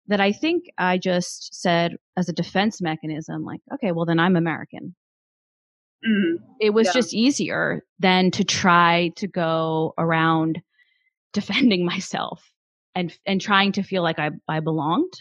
[0.07, 4.35] That I think I just said as a defense mechanism, like, okay, well then I'm
[4.35, 4.95] American
[6.03, 6.37] Mm.
[6.59, 6.93] it was Yeah.
[6.93, 10.59] just easier than to try to go around
[11.33, 12.51] defending myself
[12.95, 15.13] and and trying to feel like I I belonged.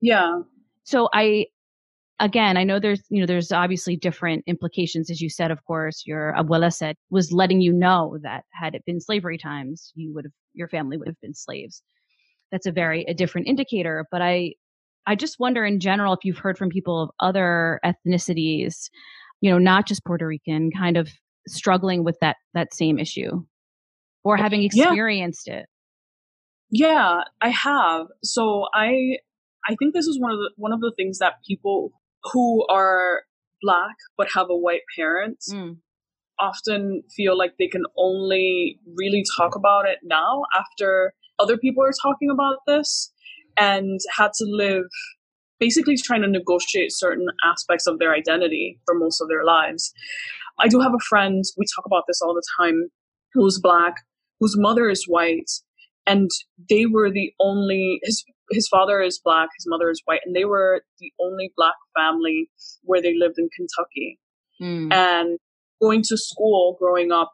[0.00, 0.40] Yeah.
[0.84, 1.46] So I
[2.20, 6.04] again, I know there's you know there's obviously different implications as you said of course
[6.06, 10.24] your abuela said was letting you know that had it been slavery times you would
[10.24, 11.82] have your family would have been slaves.
[12.52, 14.54] That's a very a different indicator, but I
[15.06, 18.90] I just wonder in general if you've heard from people of other ethnicities,
[19.40, 21.10] you know, not just Puerto Rican, kind of
[21.46, 23.44] struggling with that that same issue
[24.26, 24.88] or having Yeah.
[24.88, 25.66] experienced it.
[26.70, 28.06] Yeah, I have.
[28.24, 29.18] So I
[29.68, 31.92] I think this is one of the one of the things that people
[32.32, 33.22] who are
[33.62, 35.76] black but have a white parent Mm.
[36.38, 41.92] often feel like they can only really talk about it now after other people are
[42.02, 43.12] talking about this
[43.56, 44.84] and had to live
[45.58, 49.92] basically trying to negotiate certain aspects of their identity for most of their lives.
[50.58, 52.90] I do have a friend, we talk about this all the time,
[53.32, 53.94] who's black,
[54.40, 55.50] whose mother is white,
[56.06, 56.30] and
[56.70, 60.44] they were the only his his father is black, his mother is white, and they
[60.44, 62.48] were the only black family
[62.82, 64.18] where they lived in Kentucky
[64.60, 64.90] Mm.
[64.90, 65.38] and
[65.82, 67.30] going to school growing up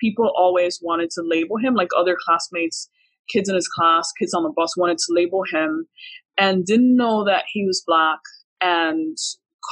[0.00, 2.90] people always wanted to label him like other classmates
[3.32, 5.86] kids in his class kids on the bus wanted to label him
[6.36, 8.18] and didn't know that he was black
[8.60, 9.16] and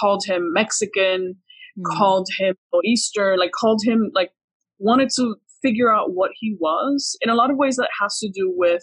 [0.01, 1.35] called him mexican
[1.77, 1.97] Mm.
[1.99, 4.31] called him easter like called him like
[4.79, 8.29] wanted to figure out what he was in a lot of ways that has to
[8.29, 8.83] do with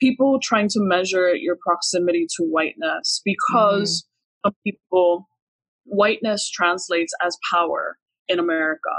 [0.00, 4.06] people trying to measure your proximity to whiteness because
[4.44, 5.28] some people
[5.84, 8.94] whiteness translates as power in America.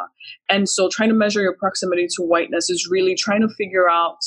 [0.50, 4.18] And so trying to measure your proximity to whiteness is really trying to figure out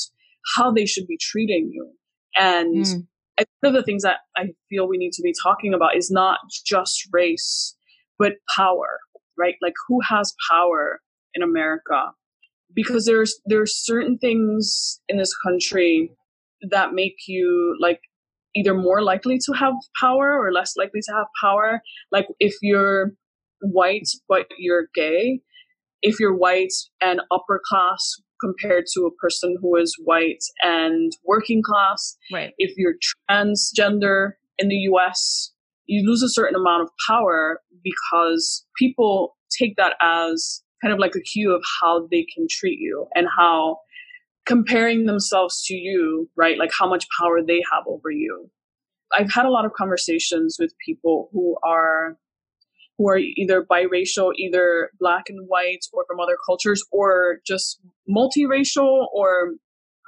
[0.55, 1.91] how they should be treating you.
[2.37, 3.45] And Mm.
[3.61, 6.39] One of the things that I feel we need to be talking about is not
[6.65, 7.75] just race,
[8.19, 8.99] but power,
[9.37, 9.55] right?
[9.61, 11.01] Like who has power
[11.33, 12.11] in America?
[12.75, 16.11] Because there's there's certain things in this country
[16.71, 17.99] that make you like
[18.55, 21.81] either more likely to have power or less likely to have power.
[22.11, 23.11] Like if you're
[23.61, 25.39] white but you're gay,
[26.01, 31.61] if you're white and upper class compared to a person who is white and working
[31.63, 32.51] class, Right.
[32.57, 32.95] if you're
[33.29, 35.51] transgender in the US
[35.85, 41.15] you lose a certain amount of power because people take that as kind of like
[41.15, 43.77] a cue of how they can treat you and how
[44.45, 46.57] comparing themselves to you, right?
[46.59, 48.49] Like how much power they have over you.
[49.17, 52.17] I've had a lot of conversations with people who are
[52.97, 59.07] who are either biracial, either black and white, or from other cultures, or just multiracial,
[59.13, 59.53] or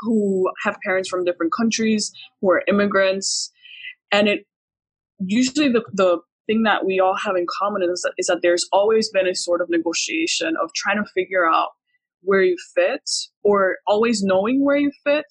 [0.01, 2.11] who have parents from different countries,
[2.41, 3.51] who are immigrants.
[4.11, 4.45] And it
[5.19, 8.67] usually the, the thing that we all have in common is that, is that there's
[8.71, 11.69] always been a sort of negotiation of trying to figure out
[12.21, 13.09] where you fit
[13.43, 15.25] or always knowing where you fit,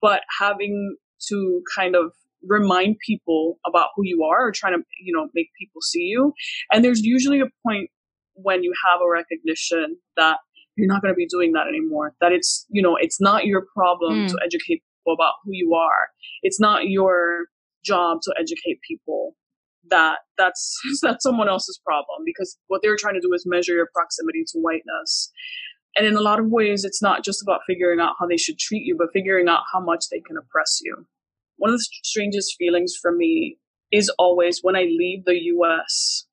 [0.00, 0.96] but having
[1.28, 5.48] to kind of remind people about who you are or trying to you know make
[5.58, 6.32] people see you.
[6.70, 7.90] And there's usually a point
[8.34, 10.38] when you have a recognition that
[10.76, 13.64] you're not going to be doing that anymore that it's you know it's not your
[13.74, 14.28] problem mm.
[14.28, 16.08] to educate people about who you are.
[16.42, 17.46] It's not your
[17.84, 19.34] job to educate people
[19.90, 23.88] that that's that's someone else's problem because what they're trying to do is measure your
[23.94, 25.30] proximity to whiteness
[25.96, 28.58] and in a lot of ways it's not just about figuring out how they should
[28.58, 31.06] treat you but figuring out how much they can oppress you
[31.56, 33.58] one of the strangest feelings for me
[33.92, 36.26] is always when I leave the US,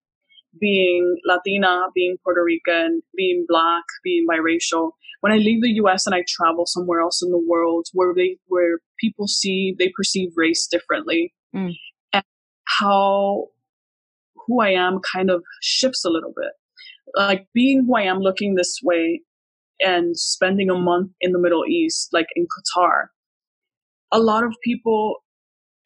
[0.60, 4.92] being Latina, being Puerto Rican, being black, being biracial.
[5.22, 8.38] When I leave the US and I travel somewhere else in the world where they
[8.48, 11.72] where people see they perceive race differently mm.
[12.80, 13.48] How
[14.48, 16.52] who I am kind of shifts a little bit.
[17.16, 19.22] Like being who I am looking this way
[19.80, 23.08] and spending a month in the Middle East, like in Qatar,
[24.12, 25.18] a lot of people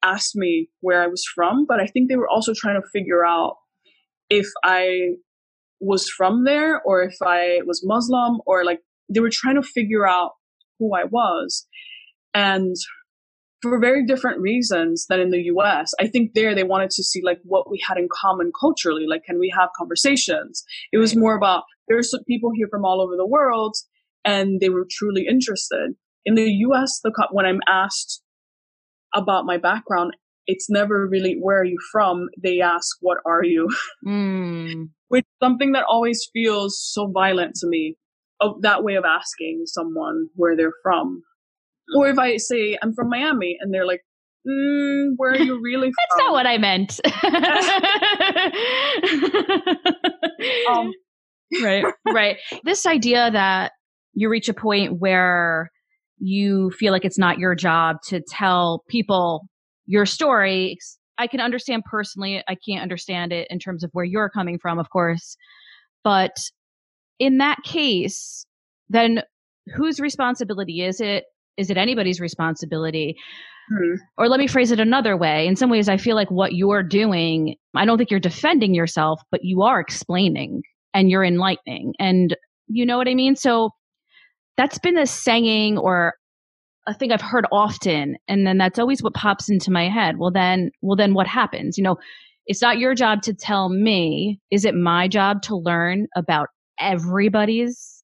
[0.03, 3.25] asked me where I was from, but I think they were also trying to figure
[3.25, 3.55] out
[4.29, 5.15] if I
[5.79, 10.07] was from there or if I was Muslim or like they were trying to figure
[10.07, 10.31] out
[10.79, 11.65] who I was.
[12.33, 12.75] And
[13.61, 15.91] for very different reasons than in the US.
[15.99, 19.05] I think there they wanted to see like what we had in common culturally.
[19.07, 20.63] Like, can we have conversations?
[20.91, 23.75] It was more about there's some people here from all over the world
[24.23, 25.95] and they were truly interested.
[26.25, 28.21] In the US, the, when I'm asked
[29.15, 30.15] about my background,
[30.45, 32.27] it's never really where are you from?
[32.41, 33.69] They ask, what are you?
[34.05, 34.89] Mm.
[35.07, 37.95] Which something that always feels so violent to me.
[38.39, 41.23] Of that way of asking someone where they're from.
[41.95, 44.01] Or if I say I'm from Miami and they're like,
[44.47, 46.05] mm, where are you really from?
[46.09, 46.99] That's not what I meant.
[50.69, 50.91] um,
[51.63, 52.37] right, right.
[52.63, 53.71] This idea that
[54.13, 55.71] you reach a point where
[56.19, 59.47] you feel like it's not your job to tell people
[59.85, 60.77] your story.
[61.17, 62.43] I can understand personally.
[62.47, 65.37] I can't understand it in terms of where you're coming from, of course.
[66.03, 66.35] But
[67.19, 68.45] in that case,
[68.89, 69.21] then
[69.75, 71.25] whose responsibility is it?
[71.57, 73.15] Is it anybody's responsibility?
[73.69, 73.95] Hmm.
[74.17, 75.47] Or let me phrase it another way.
[75.47, 79.21] In some ways, I feel like what you're doing, I don't think you're defending yourself,
[79.31, 80.61] but you are explaining
[80.93, 81.93] and you're enlightening.
[81.99, 82.35] And
[82.67, 83.35] you know what I mean?
[83.35, 83.71] So
[84.55, 86.13] that's been a saying or
[86.87, 88.15] a thing I've heard often.
[88.27, 90.17] And then that's always what pops into my head.
[90.17, 91.77] Well, then, well, then what happens?
[91.77, 91.97] You know,
[92.45, 94.39] it's not your job to tell me.
[94.51, 96.47] Is it my job to learn about
[96.79, 98.03] everybody's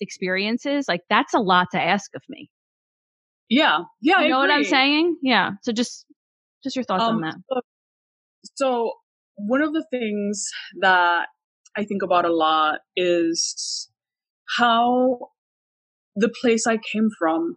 [0.00, 0.86] experiences?
[0.88, 2.50] Like that's a lot to ask of me.
[3.50, 3.80] Yeah.
[4.00, 4.22] Yeah.
[4.22, 5.16] You know what I'm saying?
[5.22, 5.50] Yeah.
[5.62, 6.06] So just,
[6.62, 7.34] just your thoughts um, on that.
[7.52, 7.60] So,
[8.54, 8.92] so
[9.36, 10.46] one of the things
[10.80, 11.26] that
[11.76, 13.90] I think about a lot is
[14.58, 15.30] how
[16.16, 17.56] the place I came from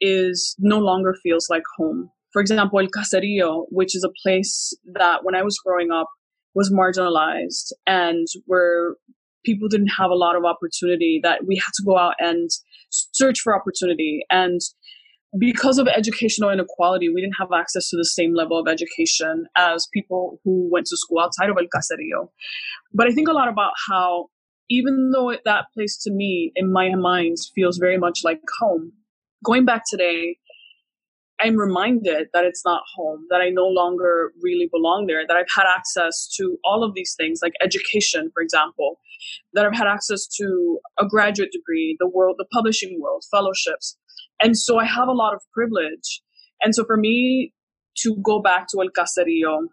[0.00, 2.10] is no longer feels like home.
[2.32, 6.08] For example, El Caserío, which is a place that when I was growing up
[6.54, 8.96] was marginalized and where
[9.44, 12.50] people didn't have a lot of opportunity, that we had to go out and
[12.90, 14.24] search for opportunity.
[14.30, 14.60] And
[15.38, 19.88] because of educational inequality, we didn't have access to the same level of education as
[19.92, 22.28] people who went to school outside of El Caserío.
[22.92, 24.28] But I think a lot about how
[24.70, 28.92] even though that place to me in my mind feels very much like home,
[29.44, 30.38] going back today,
[31.40, 35.50] I'm reminded that it's not home, that I no longer really belong there, that I've
[35.54, 39.00] had access to all of these things, like education, for example,
[39.52, 43.96] that I've had access to a graduate degree, the world, the publishing world, fellowships.
[44.40, 46.22] And so I have a lot of privilege.
[46.62, 47.52] And so for me
[47.98, 49.68] to go back to El Caserío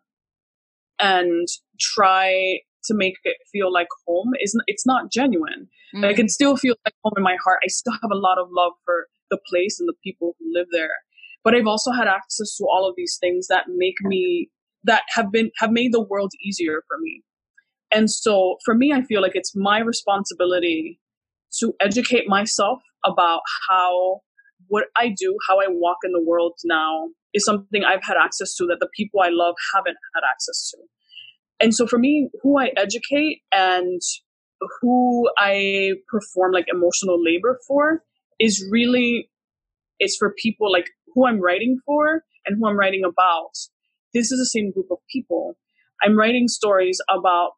[1.00, 1.48] and
[1.80, 5.68] try to make it feel like home is it's not genuine.
[5.96, 6.06] Mm.
[6.06, 7.60] I can still feel like home in my heart.
[7.64, 10.68] I still have a lot of love for the place and the people who live
[10.72, 10.90] there.
[11.44, 14.50] But I've also had access to all of these things that make me
[14.84, 17.24] that have been have made the world easier for me.
[17.92, 21.00] And so for me I feel like it's my responsibility
[21.60, 24.22] to educate myself about how
[24.72, 28.56] what I do, how I walk in the world now is something I've had access
[28.56, 30.78] to that the people I love haven't had access to.
[31.60, 34.00] And so for me, who I educate and
[34.80, 38.02] who I perform like emotional labor for
[38.40, 39.30] is really
[40.00, 43.52] it's for people like who I'm writing for and who I'm writing about.
[44.14, 45.58] This is the same group of people.
[46.02, 47.52] I'm writing stories about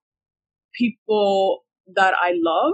[0.75, 1.63] people
[1.95, 2.73] that I love,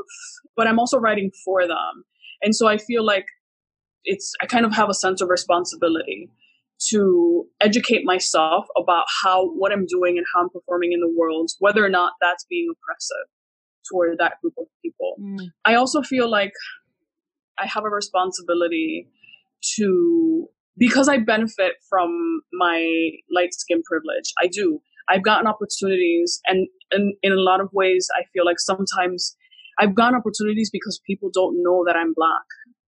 [0.55, 2.05] but I'm also writing for them.
[2.41, 3.25] And so I feel like
[4.09, 6.29] it's I kind of have a sense of responsibility
[6.89, 11.51] to educate myself about how what I'm doing and how I'm performing in the world,
[11.59, 13.27] whether or not that's being oppressive
[13.89, 15.15] toward that group of people.
[15.21, 15.47] Mm.
[15.65, 16.53] I also feel like
[17.59, 19.07] I have a responsibility
[19.75, 20.47] to
[20.77, 24.33] because I benefit from my light skin privilege.
[24.41, 24.79] I do.
[25.09, 29.35] I've gotten opportunities and, and in a lot of ways I feel like sometimes
[29.79, 32.45] I've gotten opportunities because people don't know that I'm black.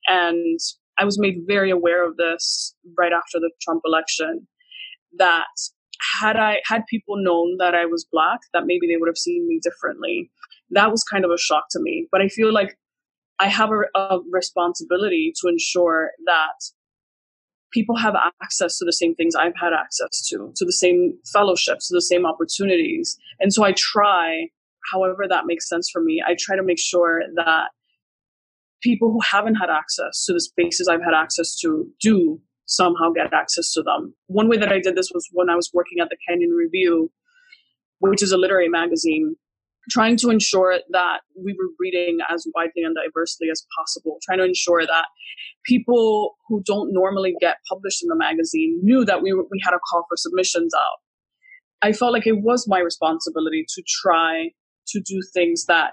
[0.07, 0.59] And
[0.97, 4.47] I was made very aware of this right after the Trump election
[5.17, 5.47] that
[6.19, 9.47] had I had people known that I was black, that maybe they would have seen
[9.47, 10.31] me differently.
[10.71, 12.07] That was kind of a shock to me.
[12.11, 12.77] But I feel like
[13.39, 16.53] I have a, a responsibility to ensure that
[17.71, 21.87] people have access to the same things I've had access to, to the same fellowships,
[21.87, 23.17] to the same opportunities.
[23.39, 24.47] And so I try,
[24.91, 27.69] however that makes sense for me, I try to make sure that
[28.81, 33.33] people who haven't had access to the spaces I've had access to do somehow get
[33.33, 34.13] access to them.
[34.27, 37.11] One way that I did this was when I was working at the Kenyon Review,
[37.99, 39.35] which is a literary magazine,
[39.89, 44.45] trying to ensure that we were reading as widely and diversely as possible, trying to
[44.45, 45.05] ensure that
[45.65, 49.79] people who don't normally get published in the magazine knew that we, we had a
[49.89, 50.99] call for submissions out.
[51.81, 54.51] I felt like it was my responsibility to try
[54.87, 55.91] to do things that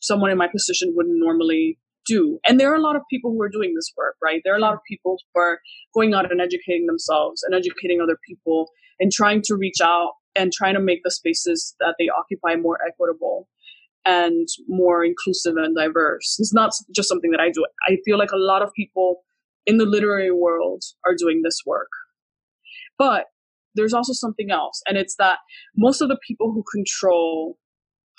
[0.00, 2.38] someone in my position wouldn't normally do.
[2.46, 4.40] And there are a lot of people who are doing this work, right?
[4.44, 5.58] There are a lot of people who are
[5.94, 10.52] going out and educating themselves and educating other people and trying to reach out and
[10.52, 13.48] trying to make the spaces that they occupy more equitable
[14.04, 16.36] and more inclusive and diverse.
[16.38, 17.64] It's not just something that I do.
[17.88, 19.22] I feel like a lot of people
[19.66, 21.88] in the literary world are doing this work.
[22.98, 23.26] But
[23.74, 25.38] there's also something else, and it's that
[25.76, 27.56] most of the people who control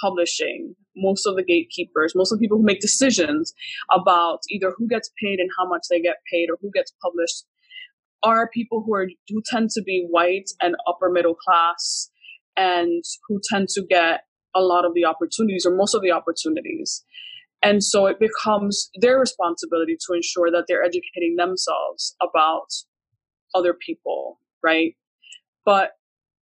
[0.01, 3.53] publishing, most of the gatekeepers, most of the people who make decisions
[3.91, 7.45] about either who gets paid and how much they get paid or who gets published
[8.23, 12.09] are people who are who tend to be white and upper middle class
[12.55, 14.21] and who tend to get
[14.55, 17.03] a lot of the opportunities or most of the opportunities.
[17.63, 22.67] And so it becomes their responsibility to ensure that they're educating themselves about
[23.53, 24.95] other people, right?
[25.63, 25.91] But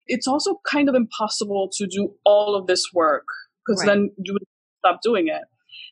[0.07, 3.26] it's also kind of impossible to do all of this work
[3.70, 3.95] because right.
[3.95, 4.43] then you would
[4.80, 5.43] stop doing it.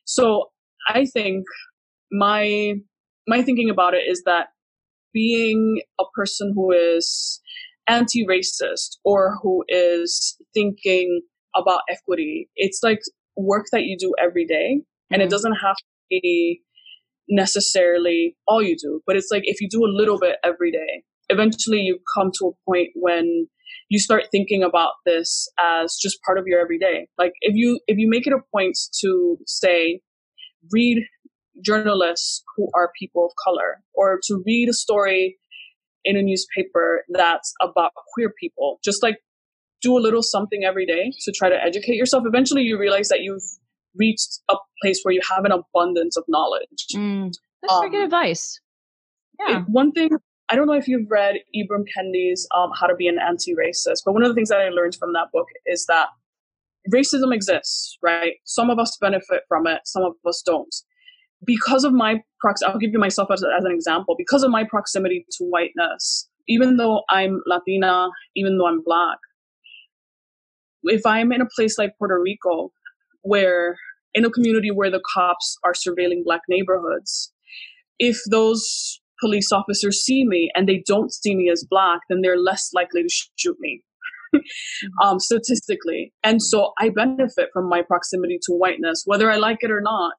[0.05, 0.45] So
[0.89, 1.45] I think
[2.11, 2.75] my
[3.27, 4.47] my thinking about it is that
[5.13, 7.41] being a person who is
[7.87, 11.21] anti-racist or who is thinking
[11.55, 12.99] about equity it's like
[13.35, 15.21] work that you do every day and mm-hmm.
[15.21, 16.61] it doesn't have to be
[17.29, 21.03] necessarily all you do but it's like if you do a little bit every day
[21.29, 23.47] eventually you come to a point when
[23.89, 27.97] you start thinking about this as just part of your everyday like if you if
[27.97, 30.01] you make it a point to say
[30.71, 31.03] read
[31.63, 35.37] journalists who are people of color or to read a story
[36.07, 38.79] in a newspaper that's about queer people.
[38.83, 39.17] Just like
[39.81, 42.23] do a little something every day to try to educate yourself.
[42.25, 43.43] Eventually, you realize that you've
[43.95, 46.87] reached a place where you have an abundance of knowledge.
[46.95, 48.59] Mm, that's um, very good advice.
[49.39, 49.59] Yeah.
[49.59, 50.09] It, one thing
[50.49, 54.13] I don't know if you've read Ibram Kendi's um, How to Be an Anti-Racist, but
[54.13, 56.07] one of the things that I learned from that book is that
[56.93, 58.35] racism exists, right?
[58.45, 60.73] Some of us benefit from it, some of us don't
[61.45, 64.15] because of my prox I'll give you myself as, as an example.
[64.17, 69.17] Because of my proximity to whiteness, even though I'm Latina, even though I'm black,
[70.83, 72.71] if I'm in a place like Puerto Rico,
[73.21, 73.77] where
[74.13, 77.31] in a community where the cops are surveilling black neighborhoods,
[77.99, 82.39] if those police officers see me and they don't see me as black, then they're
[82.39, 83.81] less likely to shoot me.
[85.01, 86.13] um, statistically.
[86.23, 90.15] And so I benefit from my proximity to whiteness, whether I like it or not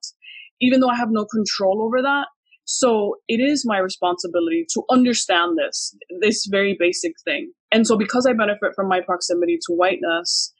[0.61, 2.27] even though I have no control over that.
[2.65, 7.51] So it is my responsibility to understand this, this very basic thing.
[7.71, 10.53] And so because I benefit from my proximity to whiteness,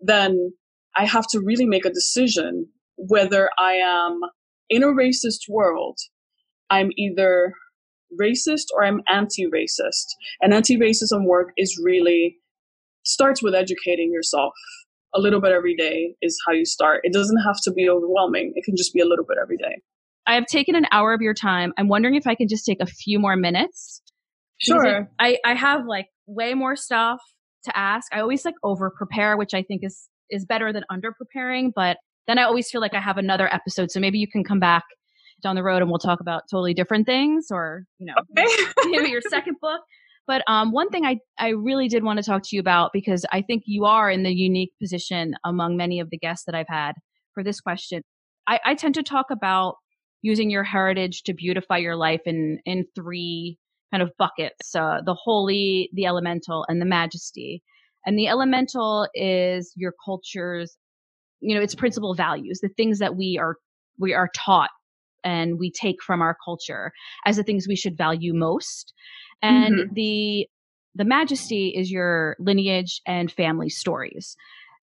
[0.00, 0.52] then
[0.96, 2.66] I have to really make a decision
[2.96, 4.20] whether I am
[4.70, 5.98] in a racist world,
[6.70, 7.52] I'm either
[8.20, 10.06] racist or I'm anti-racist.
[10.40, 12.36] And anti-racism work is really
[13.04, 14.52] starts with educating yourself
[15.14, 17.00] a little bit every day is how you start.
[17.04, 18.52] It doesn't have to be overwhelming.
[18.54, 19.80] It can just be a little bit every day.
[20.26, 21.72] I have taken an hour of your time.
[21.78, 24.02] I'm wondering if I can just take a few more minutes
[24.58, 25.08] Sure.
[25.18, 27.20] I, I have like way more stuff
[27.64, 28.12] to ask.
[28.14, 31.98] I always like over prepare, which I think is is better than under preparing, but
[32.26, 33.92] then I always feel like I have another episode.
[33.92, 34.82] So maybe you can come back
[35.42, 38.64] down the road and we'll talk about totally different things or, you know, okay.
[38.86, 39.80] maybe your second book.
[40.26, 43.24] But um, one thing I, I really did want to talk to you about because
[43.30, 46.68] I think you are in the unique position among many of the guests that I've
[46.68, 46.92] had
[47.32, 48.02] for this question.
[48.48, 49.76] I, I tend to talk about
[50.22, 53.58] using your heritage to beautify your life in, in three
[53.92, 57.62] kind of buckets uh, the holy, the elemental, and the majesty.
[58.04, 60.76] And the elemental is your culture's,
[61.40, 63.56] you know, its principal values, the things that we are
[63.98, 64.70] we are taught
[65.26, 66.92] and we take from our culture
[67.26, 68.94] as the things we should value most.
[69.42, 69.94] And mm-hmm.
[69.94, 70.48] the
[70.94, 74.34] the majesty is your lineage and family stories.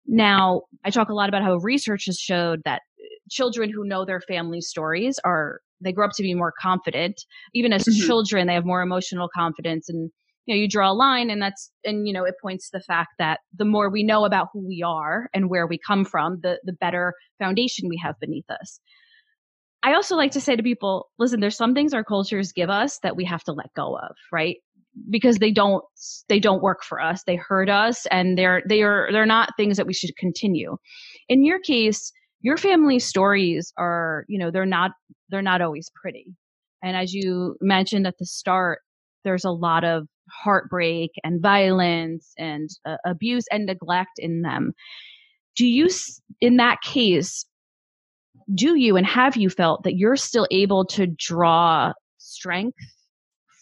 [0.06, 2.84] Now, I talk a lot about how research has showed that
[3.32, 7.26] children who know their family stories are they grow up to be more confident.
[7.56, 8.06] Even as mm-hmm.
[8.06, 10.12] children, they have more emotional confidence and
[10.46, 12.84] you know you draw a line and that's and you know it points to the
[12.84, 16.40] fact that the more we know about who we are and where we come from
[16.44, 18.82] the the better foundation we have beneath us
[19.84, 23.00] I also like to say to people, listen, there's some things our cultures give us
[23.00, 24.58] that we have to let go of, right?
[25.10, 25.84] Because they don't
[26.30, 27.24] they don't work for us.
[27.26, 30.78] They hurt us and they're they are they're not things that we should continue.
[31.28, 32.12] In your case,
[32.42, 34.92] your family stories are, you know, they're not
[35.30, 36.28] they're not always pretty.
[36.82, 38.80] And as you mentioned at the start,
[39.24, 44.74] there's a lot of heartbreak and violence and uh, abuse and neglect in them.
[45.56, 45.90] Do you
[46.40, 47.46] in that case
[48.54, 52.78] do you and have you felt that you're still able to draw strength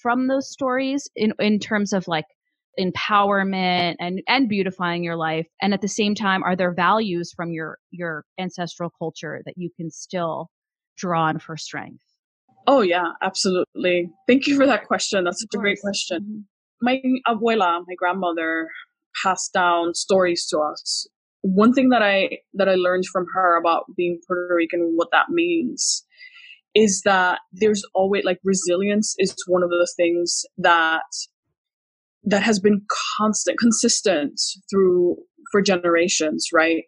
[0.02, 2.26] from those stories in in terms of like
[2.80, 5.48] empowerment and and beautifying your life?
[5.62, 9.70] And at the same time are there values from your your ancestral culture that you
[9.76, 10.50] can still
[10.98, 12.04] draw on for strength?
[12.68, 14.10] Oh yeah absolutely.
[14.28, 15.24] Thank you for that question.
[15.24, 16.46] That's such a great question.
[16.82, 16.86] Mm-hmm.
[16.86, 18.70] my abuela my grandmother
[19.24, 21.08] passed down stories to us
[21.42, 25.10] one thing that I that I learned from her about being Puerto Rican, and what
[25.12, 26.06] that means,
[26.76, 31.04] is that there's always like resilience is one of the things that
[32.24, 32.82] that has been
[33.18, 34.40] constant, consistent
[34.70, 35.18] through
[35.52, 36.84] for generations, right?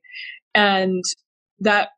[0.54, 1.04] And
[1.60, 1.89] that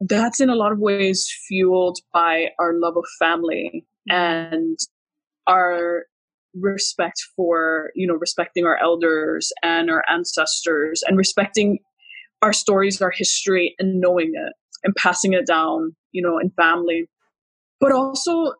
[0.00, 4.16] that's in a lot of ways fueled by our love of family mm-hmm.
[4.16, 4.78] and
[5.46, 6.04] our
[6.54, 11.78] respect for you know respecting our elders and our ancestors and respecting
[12.42, 17.06] our stories our history and knowing it and passing it down you know in family.
[17.80, 18.54] But also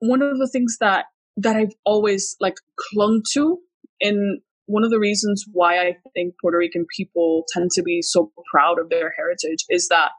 [0.00, 1.06] one of the things that
[1.36, 3.58] that i've always like clung to
[4.00, 8.32] and one of the reasons why i think puerto rican people tend to be so
[8.50, 10.10] proud of their heritage is that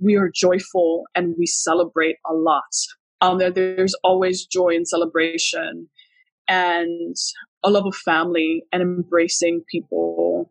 [0.00, 2.62] we are joyful and we celebrate a lot.
[3.20, 5.88] Um, there, there's always joy and celebration
[6.50, 7.16] and
[7.62, 10.50] a love of family and embracing people.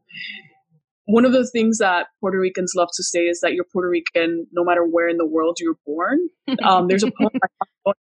[1.06, 4.48] One of the things that Puerto Ricans love to say is that you're Puerto Rican
[4.54, 6.20] no matter where in the world you're born.
[6.64, 7.32] Um, there's a poem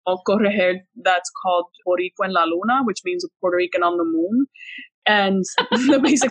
[0.07, 4.47] that's called Boricua en la Luna, which means a Puerto Rican on the moon.
[5.05, 6.31] And the basic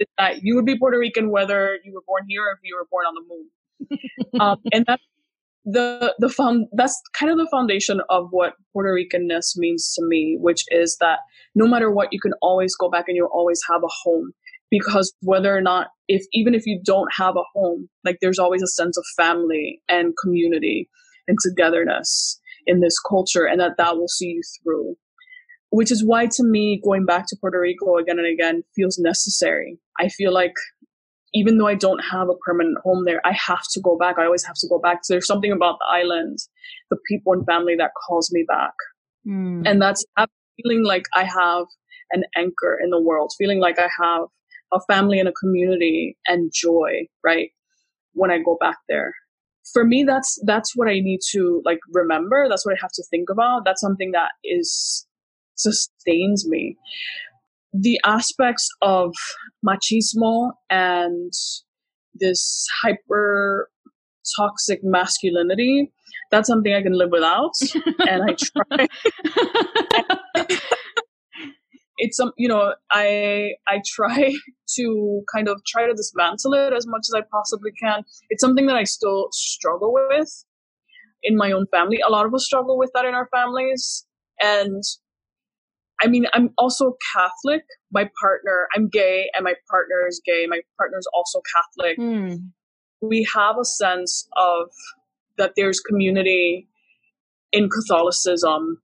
[0.00, 2.76] is that you would be Puerto Rican whether you were born here or if you
[2.76, 4.40] were born on the moon.
[4.40, 5.02] Um, and that's
[5.64, 10.36] the the found that's kind of the foundation of what Puerto Ricanness means to me,
[10.40, 11.20] which is that
[11.54, 14.32] no matter what, you can always go back and you'll always have a home.
[14.70, 18.62] Because whether or not, if even if you don't have a home, like there's always
[18.62, 20.90] a sense of family and community
[21.26, 24.94] and togetherness in this culture, and that that will see you through.
[25.70, 29.78] Which is why, to me, going back to Puerto Rico again and again feels necessary.
[29.98, 30.54] I feel like
[31.34, 34.16] even though I don't have a permanent home there, I have to go back.
[34.18, 35.04] I always have to go back.
[35.04, 36.38] So there's something about the island,
[36.90, 38.72] the people and family that calls me back.
[39.26, 39.68] Mm.
[39.68, 40.04] And that's
[40.62, 41.66] feeling like I have
[42.12, 44.22] an anchor in the world, feeling like I have
[44.72, 47.50] a family and a community and joy, right?
[48.12, 49.14] When I go back there.
[49.72, 52.48] For me, that's that's what I need to like remember.
[52.48, 53.66] That's what I have to think about.
[53.66, 55.06] That's something that is
[55.56, 56.76] sustains me
[57.72, 59.14] the aspects of
[59.66, 61.32] machismo and
[62.14, 63.70] this hyper
[64.36, 65.90] toxic masculinity
[66.30, 67.52] that's something i can live without
[68.08, 68.86] and i try.
[72.00, 74.32] It's some you know i i try
[74.76, 78.04] to kind of try to dismantle it as much as i possibly can.
[78.30, 80.44] It's something that i still struggle with
[81.22, 82.00] in my own family.
[82.06, 84.06] A lot of us struggle with that in our families
[84.40, 84.82] and
[86.00, 87.62] I mean, I'm also Catholic.
[87.92, 90.46] My partner, I'm gay, and my partner is gay.
[90.48, 91.98] My partner is also Catholic.
[91.98, 92.50] Mm.
[93.00, 94.68] We have a sense of
[95.38, 96.68] that there's community
[97.52, 98.80] in Catholicism,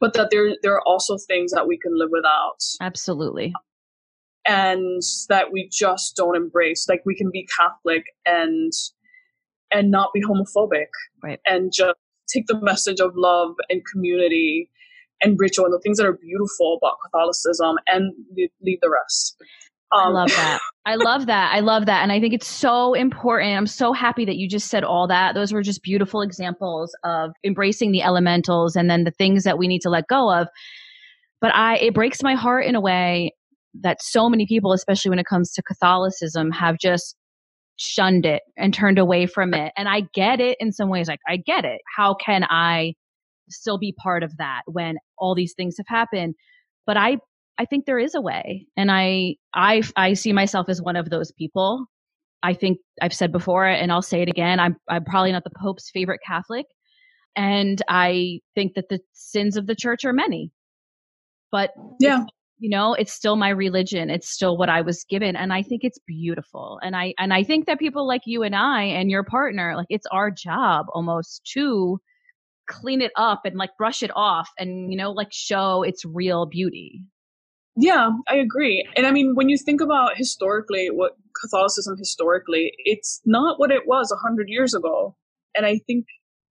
[0.00, 2.58] but that there there are also things that we can live without.
[2.80, 3.52] Absolutely.
[4.46, 6.86] And that we just don't embrace.
[6.88, 8.72] Like we can be Catholic and
[9.70, 10.88] and not be homophobic.
[11.22, 11.40] Right.
[11.46, 11.96] And just
[12.32, 14.70] take the message of love and community
[15.24, 19.36] and ritual and the things that are beautiful about Catholicism and leave the rest.
[19.92, 20.60] Um, I love that.
[20.86, 21.54] I love that.
[21.54, 22.02] I love that.
[22.02, 23.56] And I think it's so important.
[23.56, 25.34] I'm so happy that you just said all that.
[25.34, 29.68] Those were just beautiful examples of embracing the elementals and then the things that we
[29.68, 30.48] need to let go of.
[31.40, 33.32] But I it breaks my heart in a way
[33.82, 37.16] that so many people, especially when it comes to Catholicism, have just
[37.76, 39.72] shunned it and turned away from it.
[39.76, 41.08] And I get it in some ways.
[41.08, 41.80] Like I get it.
[41.96, 42.94] How can I
[43.48, 46.34] still be part of that when all these things have happened?
[46.86, 47.18] But I
[47.58, 48.66] I think there is a way.
[48.76, 51.86] And I I I see myself as one of those people.
[52.42, 54.60] I think I've said before and I'll say it again.
[54.60, 56.66] I'm I'm probably not the Pope's favorite Catholic.
[57.36, 60.52] And I think that the sins of the church are many.
[61.50, 62.24] But yeah,
[62.58, 64.10] you know, it's still my religion.
[64.10, 65.36] It's still what I was given.
[65.36, 66.78] And I think it's beautiful.
[66.82, 69.86] And I and I think that people like you and I and your partner, like
[69.90, 72.00] it's our job almost to
[72.66, 76.46] clean it up and like brush it off and you know like show its real
[76.46, 77.04] beauty
[77.76, 78.86] yeah, I agree.
[78.96, 83.82] And I mean, when you think about historically, what Catholicism historically, it's not what it
[83.86, 85.16] was a hundred years ago.
[85.56, 86.06] And I think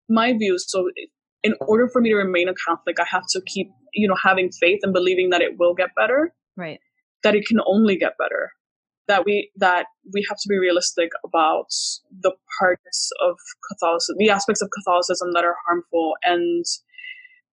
[0.08, 0.90] my view, so
[1.42, 4.50] in order for me to remain a Catholic, I have to keep, you know, having
[4.52, 6.34] faith and believing that it will get better.
[6.56, 6.80] Right.
[7.22, 8.52] That it can only get better.
[9.06, 11.68] That we that we have to be realistic about
[12.10, 13.36] the parts of
[13.70, 16.64] Catholicism, the aspects of Catholicism that are harmful, and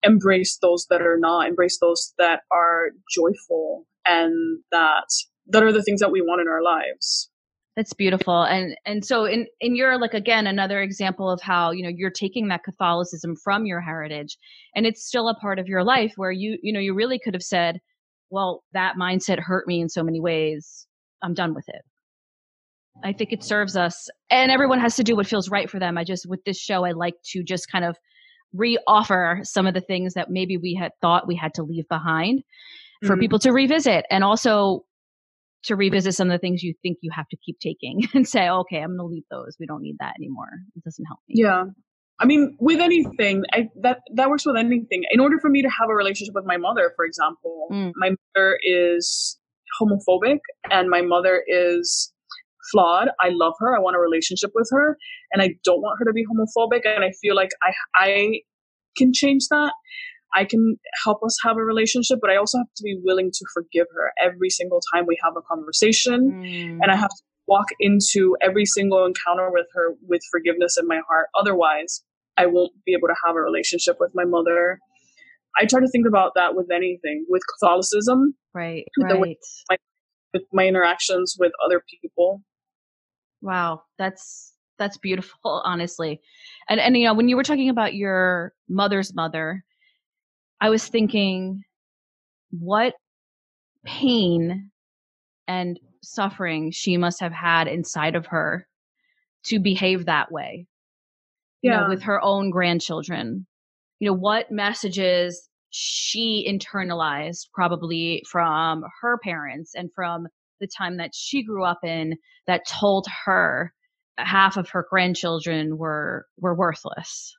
[0.03, 5.09] embrace those that are not, embrace those that are joyful and that
[5.47, 7.31] that are the things that we want in our lives.
[7.77, 8.43] That's beautiful.
[8.43, 12.11] And and so in in your like again another example of how, you know, you're
[12.11, 14.37] taking that Catholicism from your heritage
[14.75, 17.35] and it's still a part of your life where you you know, you really could
[17.35, 17.81] have said,
[18.29, 20.87] well, that mindset hurt me in so many ways.
[21.23, 21.83] I'm done with it.
[23.03, 25.97] I think it serves us and everyone has to do what feels right for them.
[25.97, 27.97] I just with this show I like to just kind of
[28.53, 32.43] re-offer some of the things that maybe we had thought we had to leave behind
[33.03, 33.21] for mm-hmm.
[33.21, 34.85] people to revisit and also
[35.63, 38.49] to revisit some of the things you think you have to keep taking and say
[38.49, 41.35] okay i'm going to leave those we don't need that anymore it doesn't help me
[41.39, 41.65] yeah
[42.19, 45.69] i mean with anything I, that that works with anything in order for me to
[45.69, 47.93] have a relationship with my mother for example mm.
[47.97, 49.39] my mother is
[49.81, 50.39] homophobic
[50.71, 52.13] and my mother is
[52.71, 53.09] flawed.
[53.21, 53.75] I love her.
[53.75, 54.97] I want a relationship with her,
[55.33, 56.83] and I don't want her to be homophobic.
[56.85, 58.41] And I feel like I I
[58.97, 59.73] can change that.
[60.35, 63.45] I can help us have a relationship, but I also have to be willing to
[63.53, 66.79] forgive her every single time we have a conversation, mm.
[66.81, 71.01] and I have to walk into every single encounter with her with forgiveness in my
[71.09, 71.29] heart.
[71.39, 72.05] Otherwise,
[72.37, 74.79] I won't be able to have a relationship with my mother.
[75.59, 78.85] I try to think about that with anything, with Catholicism, right?
[78.99, 79.37] Right.
[79.69, 79.77] My,
[80.33, 82.43] with my interactions with other people.
[83.43, 86.21] Wow, that's that's beautiful, honestly.
[86.69, 89.65] And and you know, when you were talking about your mother's mother,
[90.61, 91.63] I was thinking
[92.51, 92.95] what
[93.85, 94.71] pain
[95.47, 98.67] and suffering she must have had inside of her
[99.45, 100.67] to behave that way.
[101.63, 101.81] You yeah.
[101.81, 103.47] know, with her own grandchildren.
[104.01, 110.27] You know, what messages she internalized probably from her parents and from
[110.61, 113.73] the time that she grew up in that told her
[114.19, 117.35] half of her grandchildren were were worthless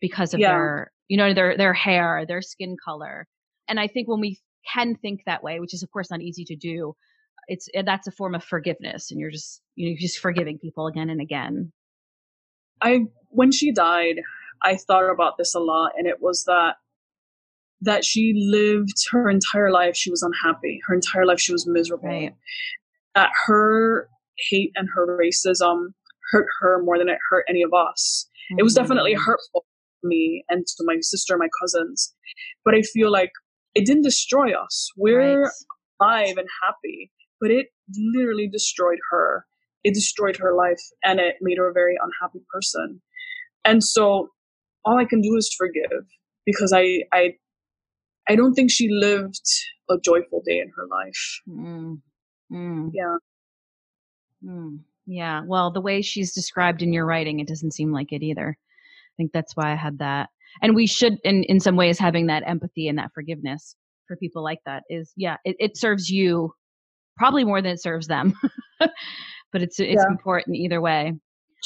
[0.00, 0.52] because of yeah.
[0.52, 3.26] their you know their their hair their skin color
[3.68, 4.38] and i think when we
[4.72, 6.94] can think that way which is of course not easy to do
[7.48, 10.58] it's eh, that's a form of forgiveness and you're just you know you're just forgiving
[10.58, 11.72] people again and again
[12.80, 14.16] i when she died
[14.62, 16.76] i thought about this a lot and it was that
[17.80, 22.08] that she lived her entire life she was unhappy her entire life she was miserable
[22.08, 22.34] right.
[23.14, 24.08] that her
[24.50, 25.88] hate and her racism
[26.30, 28.58] hurt her more than it hurt any of us mm-hmm.
[28.58, 29.24] it was definitely mm-hmm.
[29.24, 29.64] hurtful
[30.02, 32.14] to me and to my sister my cousins
[32.64, 33.30] but i feel like
[33.74, 35.50] it didn't destroy us we're right.
[36.00, 37.66] alive and happy but it
[38.14, 39.46] literally destroyed her
[39.84, 43.00] it destroyed her life and it made her a very unhappy person
[43.64, 44.30] and so
[44.86, 46.06] all i can do is forgive
[46.46, 47.32] because i i
[48.28, 49.46] I don't think she lived
[49.88, 51.40] a joyful day in her life.
[51.48, 52.00] Mm.
[52.52, 52.90] Mm.
[52.92, 53.16] Yeah.
[54.44, 54.80] Mm.
[55.06, 55.42] Yeah.
[55.46, 58.56] Well, the way she's described in your writing, it doesn't seem like it either.
[58.58, 60.30] I think that's why I had that.
[60.62, 63.76] And we should, in, in some ways, having that empathy and that forgiveness
[64.08, 66.52] for people like that is, yeah, it, it serves you
[67.16, 68.34] probably more than it serves them.
[68.80, 70.10] but it's it's yeah.
[70.10, 71.14] important either way.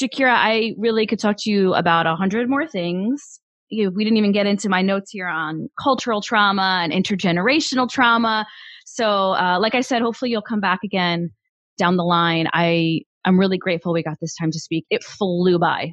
[0.00, 3.40] Jaquira, I really could talk to you about a hundred more things
[3.70, 7.88] you know, we didn't even get into my notes here on cultural trauma and intergenerational
[7.88, 8.44] trauma.
[8.84, 11.30] So, uh, like I said, hopefully you'll come back again
[11.78, 12.48] down the line.
[12.52, 14.86] I I'm really grateful we got this time to speak.
[14.90, 15.92] It flew by,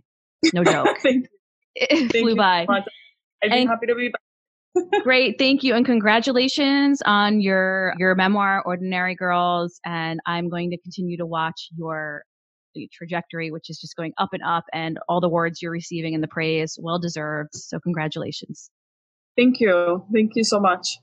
[0.54, 0.98] no joke.
[1.04, 1.28] Thank,
[1.76, 2.66] it flew by.
[2.68, 2.74] so.
[3.44, 4.22] I'd be And- happy to be back.
[5.04, 9.80] Great, thank you, and congratulations on your your memoir, Ordinary Girls.
[9.86, 12.24] And I'm going to continue to watch your
[12.92, 16.24] trajectory, which is just going up and up, and all the words you're receiving and
[16.24, 17.56] the praise, well deserved.
[17.56, 18.70] So congratulations.
[19.36, 20.06] Thank you.
[20.14, 20.98] Thank you so much.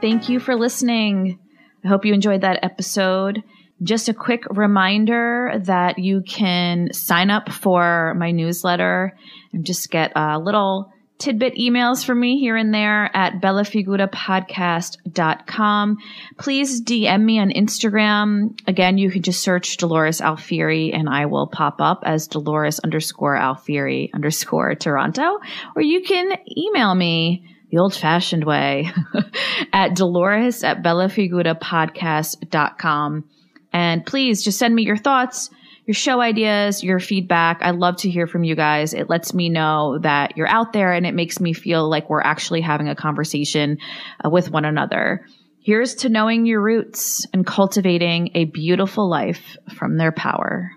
[0.00, 1.38] Thank you for listening.
[1.84, 3.42] I hope you enjoyed that episode.
[3.84, 9.16] Just a quick reminder that you can sign up for my newsletter
[9.52, 10.92] and just get a little
[11.22, 15.98] tidbit emails from me here and there at bellafigurapodcast.com.
[16.36, 18.58] Please DM me on Instagram.
[18.66, 23.36] Again, you can just search Dolores Alfieri and I will pop up as Dolores underscore
[23.36, 25.38] Alfieri underscore Toronto.
[25.76, 28.90] Or you can email me the old fashioned way
[29.72, 33.24] at Dolores at bellafigurapodcast.com.
[33.72, 35.50] And please just send me your thoughts,
[35.86, 37.58] your show ideas, your feedback.
[37.62, 38.94] I love to hear from you guys.
[38.94, 42.20] It lets me know that you're out there and it makes me feel like we're
[42.20, 43.78] actually having a conversation
[44.24, 45.26] uh, with one another.
[45.60, 50.72] Here's to knowing your roots and cultivating a beautiful life from their power.